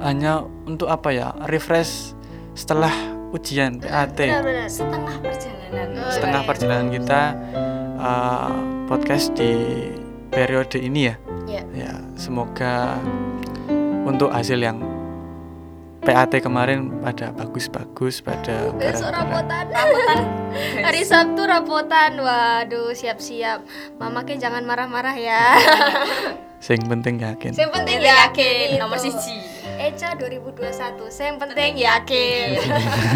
hanya 0.01 0.45
untuk 0.65 0.89
apa 0.89 1.13
ya? 1.13 1.29
Refresh 1.49 2.17
setelah 2.57 2.93
ujian 3.33 3.83
PAT. 3.83 4.17
Benar-benar. 4.17 4.69
Setengah 4.71 5.17
perjalanan. 5.21 5.87
Setengah 6.13 6.43
perjalanan 6.47 6.89
kita 6.93 7.23
eh, 7.99 8.51
podcast 8.87 9.35
di 9.35 9.53
periode 10.31 10.79
ini 10.79 11.11
ya. 11.11 11.15
Iya. 11.47 11.63
Ya, 11.75 11.93
semoga 12.19 12.99
untuk 14.07 14.31
hasil 14.31 14.63
yang 14.63 14.79
PAT 16.07 16.39
kemarin 16.39 17.03
pada 17.03 17.35
bagus-bagus 17.35 18.23
pada 18.23 18.71
Besok 18.73 19.11
barang-barang. 19.11 19.67
rapotan. 19.67 20.23
Hari 20.81 21.03
Sabtu 21.03 21.43
rapotan. 21.43 22.11
Waduh, 22.17 22.95
siap-siap. 22.95 23.67
Mama 23.97 24.23
ke 24.23 24.39
jangan 24.39 24.63
marah-marah 24.63 25.13
ya. 25.13 25.59
Sing 26.63 26.79
penting 26.81 27.19
yakin. 27.19 27.53
Yang 27.53 27.71
penting 27.75 27.99
Yakin, 28.01 28.67
yakin. 28.73 28.79
nomor 28.79 28.97
siji. 28.97 29.43
Eca 29.77 30.15
2021. 30.15 30.63
Yang 31.05 31.37
penting 31.37 31.73
yakin. 31.77 32.49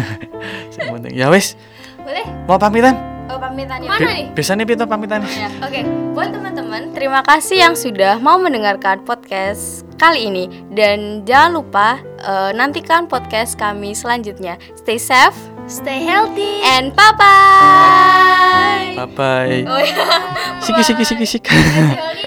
Sing 0.75 0.87
penting. 0.91 1.11
Ya 1.11 1.31
wis, 1.31 1.55
Boleh? 1.97 2.27
mau 2.45 2.59
pamitan? 2.59 2.93
Oh, 3.31 3.39
pamitan 3.39 3.79
ya. 3.79 3.87
Mana 3.95 4.11
nih? 4.11 4.25
Bisa 4.35 4.51
nih 4.59 4.67
Pito 4.67 4.83
pamitan. 4.83 5.23
Ya, 5.23 5.47
Oke, 5.63 5.87
buat 6.11 6.35
teman-teman, 6.35 6.91
terima 6.91 7.23
kasih 7.23 7.63
yang 7.63 7.75
sudah 7.79 8.19
mau 8.19 8.35
mendengarkan 8.35 8.99
podcast 9.07 9.87
kali 9.95 10.27
ini 10.27 10.51
dan 10.75 11.23
jangan 11.23 11.63
lupa 11.63 11.87
eh, 12.19 12.51
nantikan 12.51 13.07
podcast 13.07 13.55
kami 13.55 13.95
selanjutnya. 13.95 14.59
Stay 14.75 14.99
safe 14.99 15.37
Stay 15.71 16.03
healthy. 16.03 16.59
and 16.67 16.91
bye 16.91 17.15
bye. 17.15 18.91
Bye 18.99 19.07
bye. 19.15 19.57
Oh 19.63 19.79
ya. 19.79 20.03
Siki 20.59 20.83
siki 20.83 21.03
siki 21.07 21.25
siki. 21.25 21.55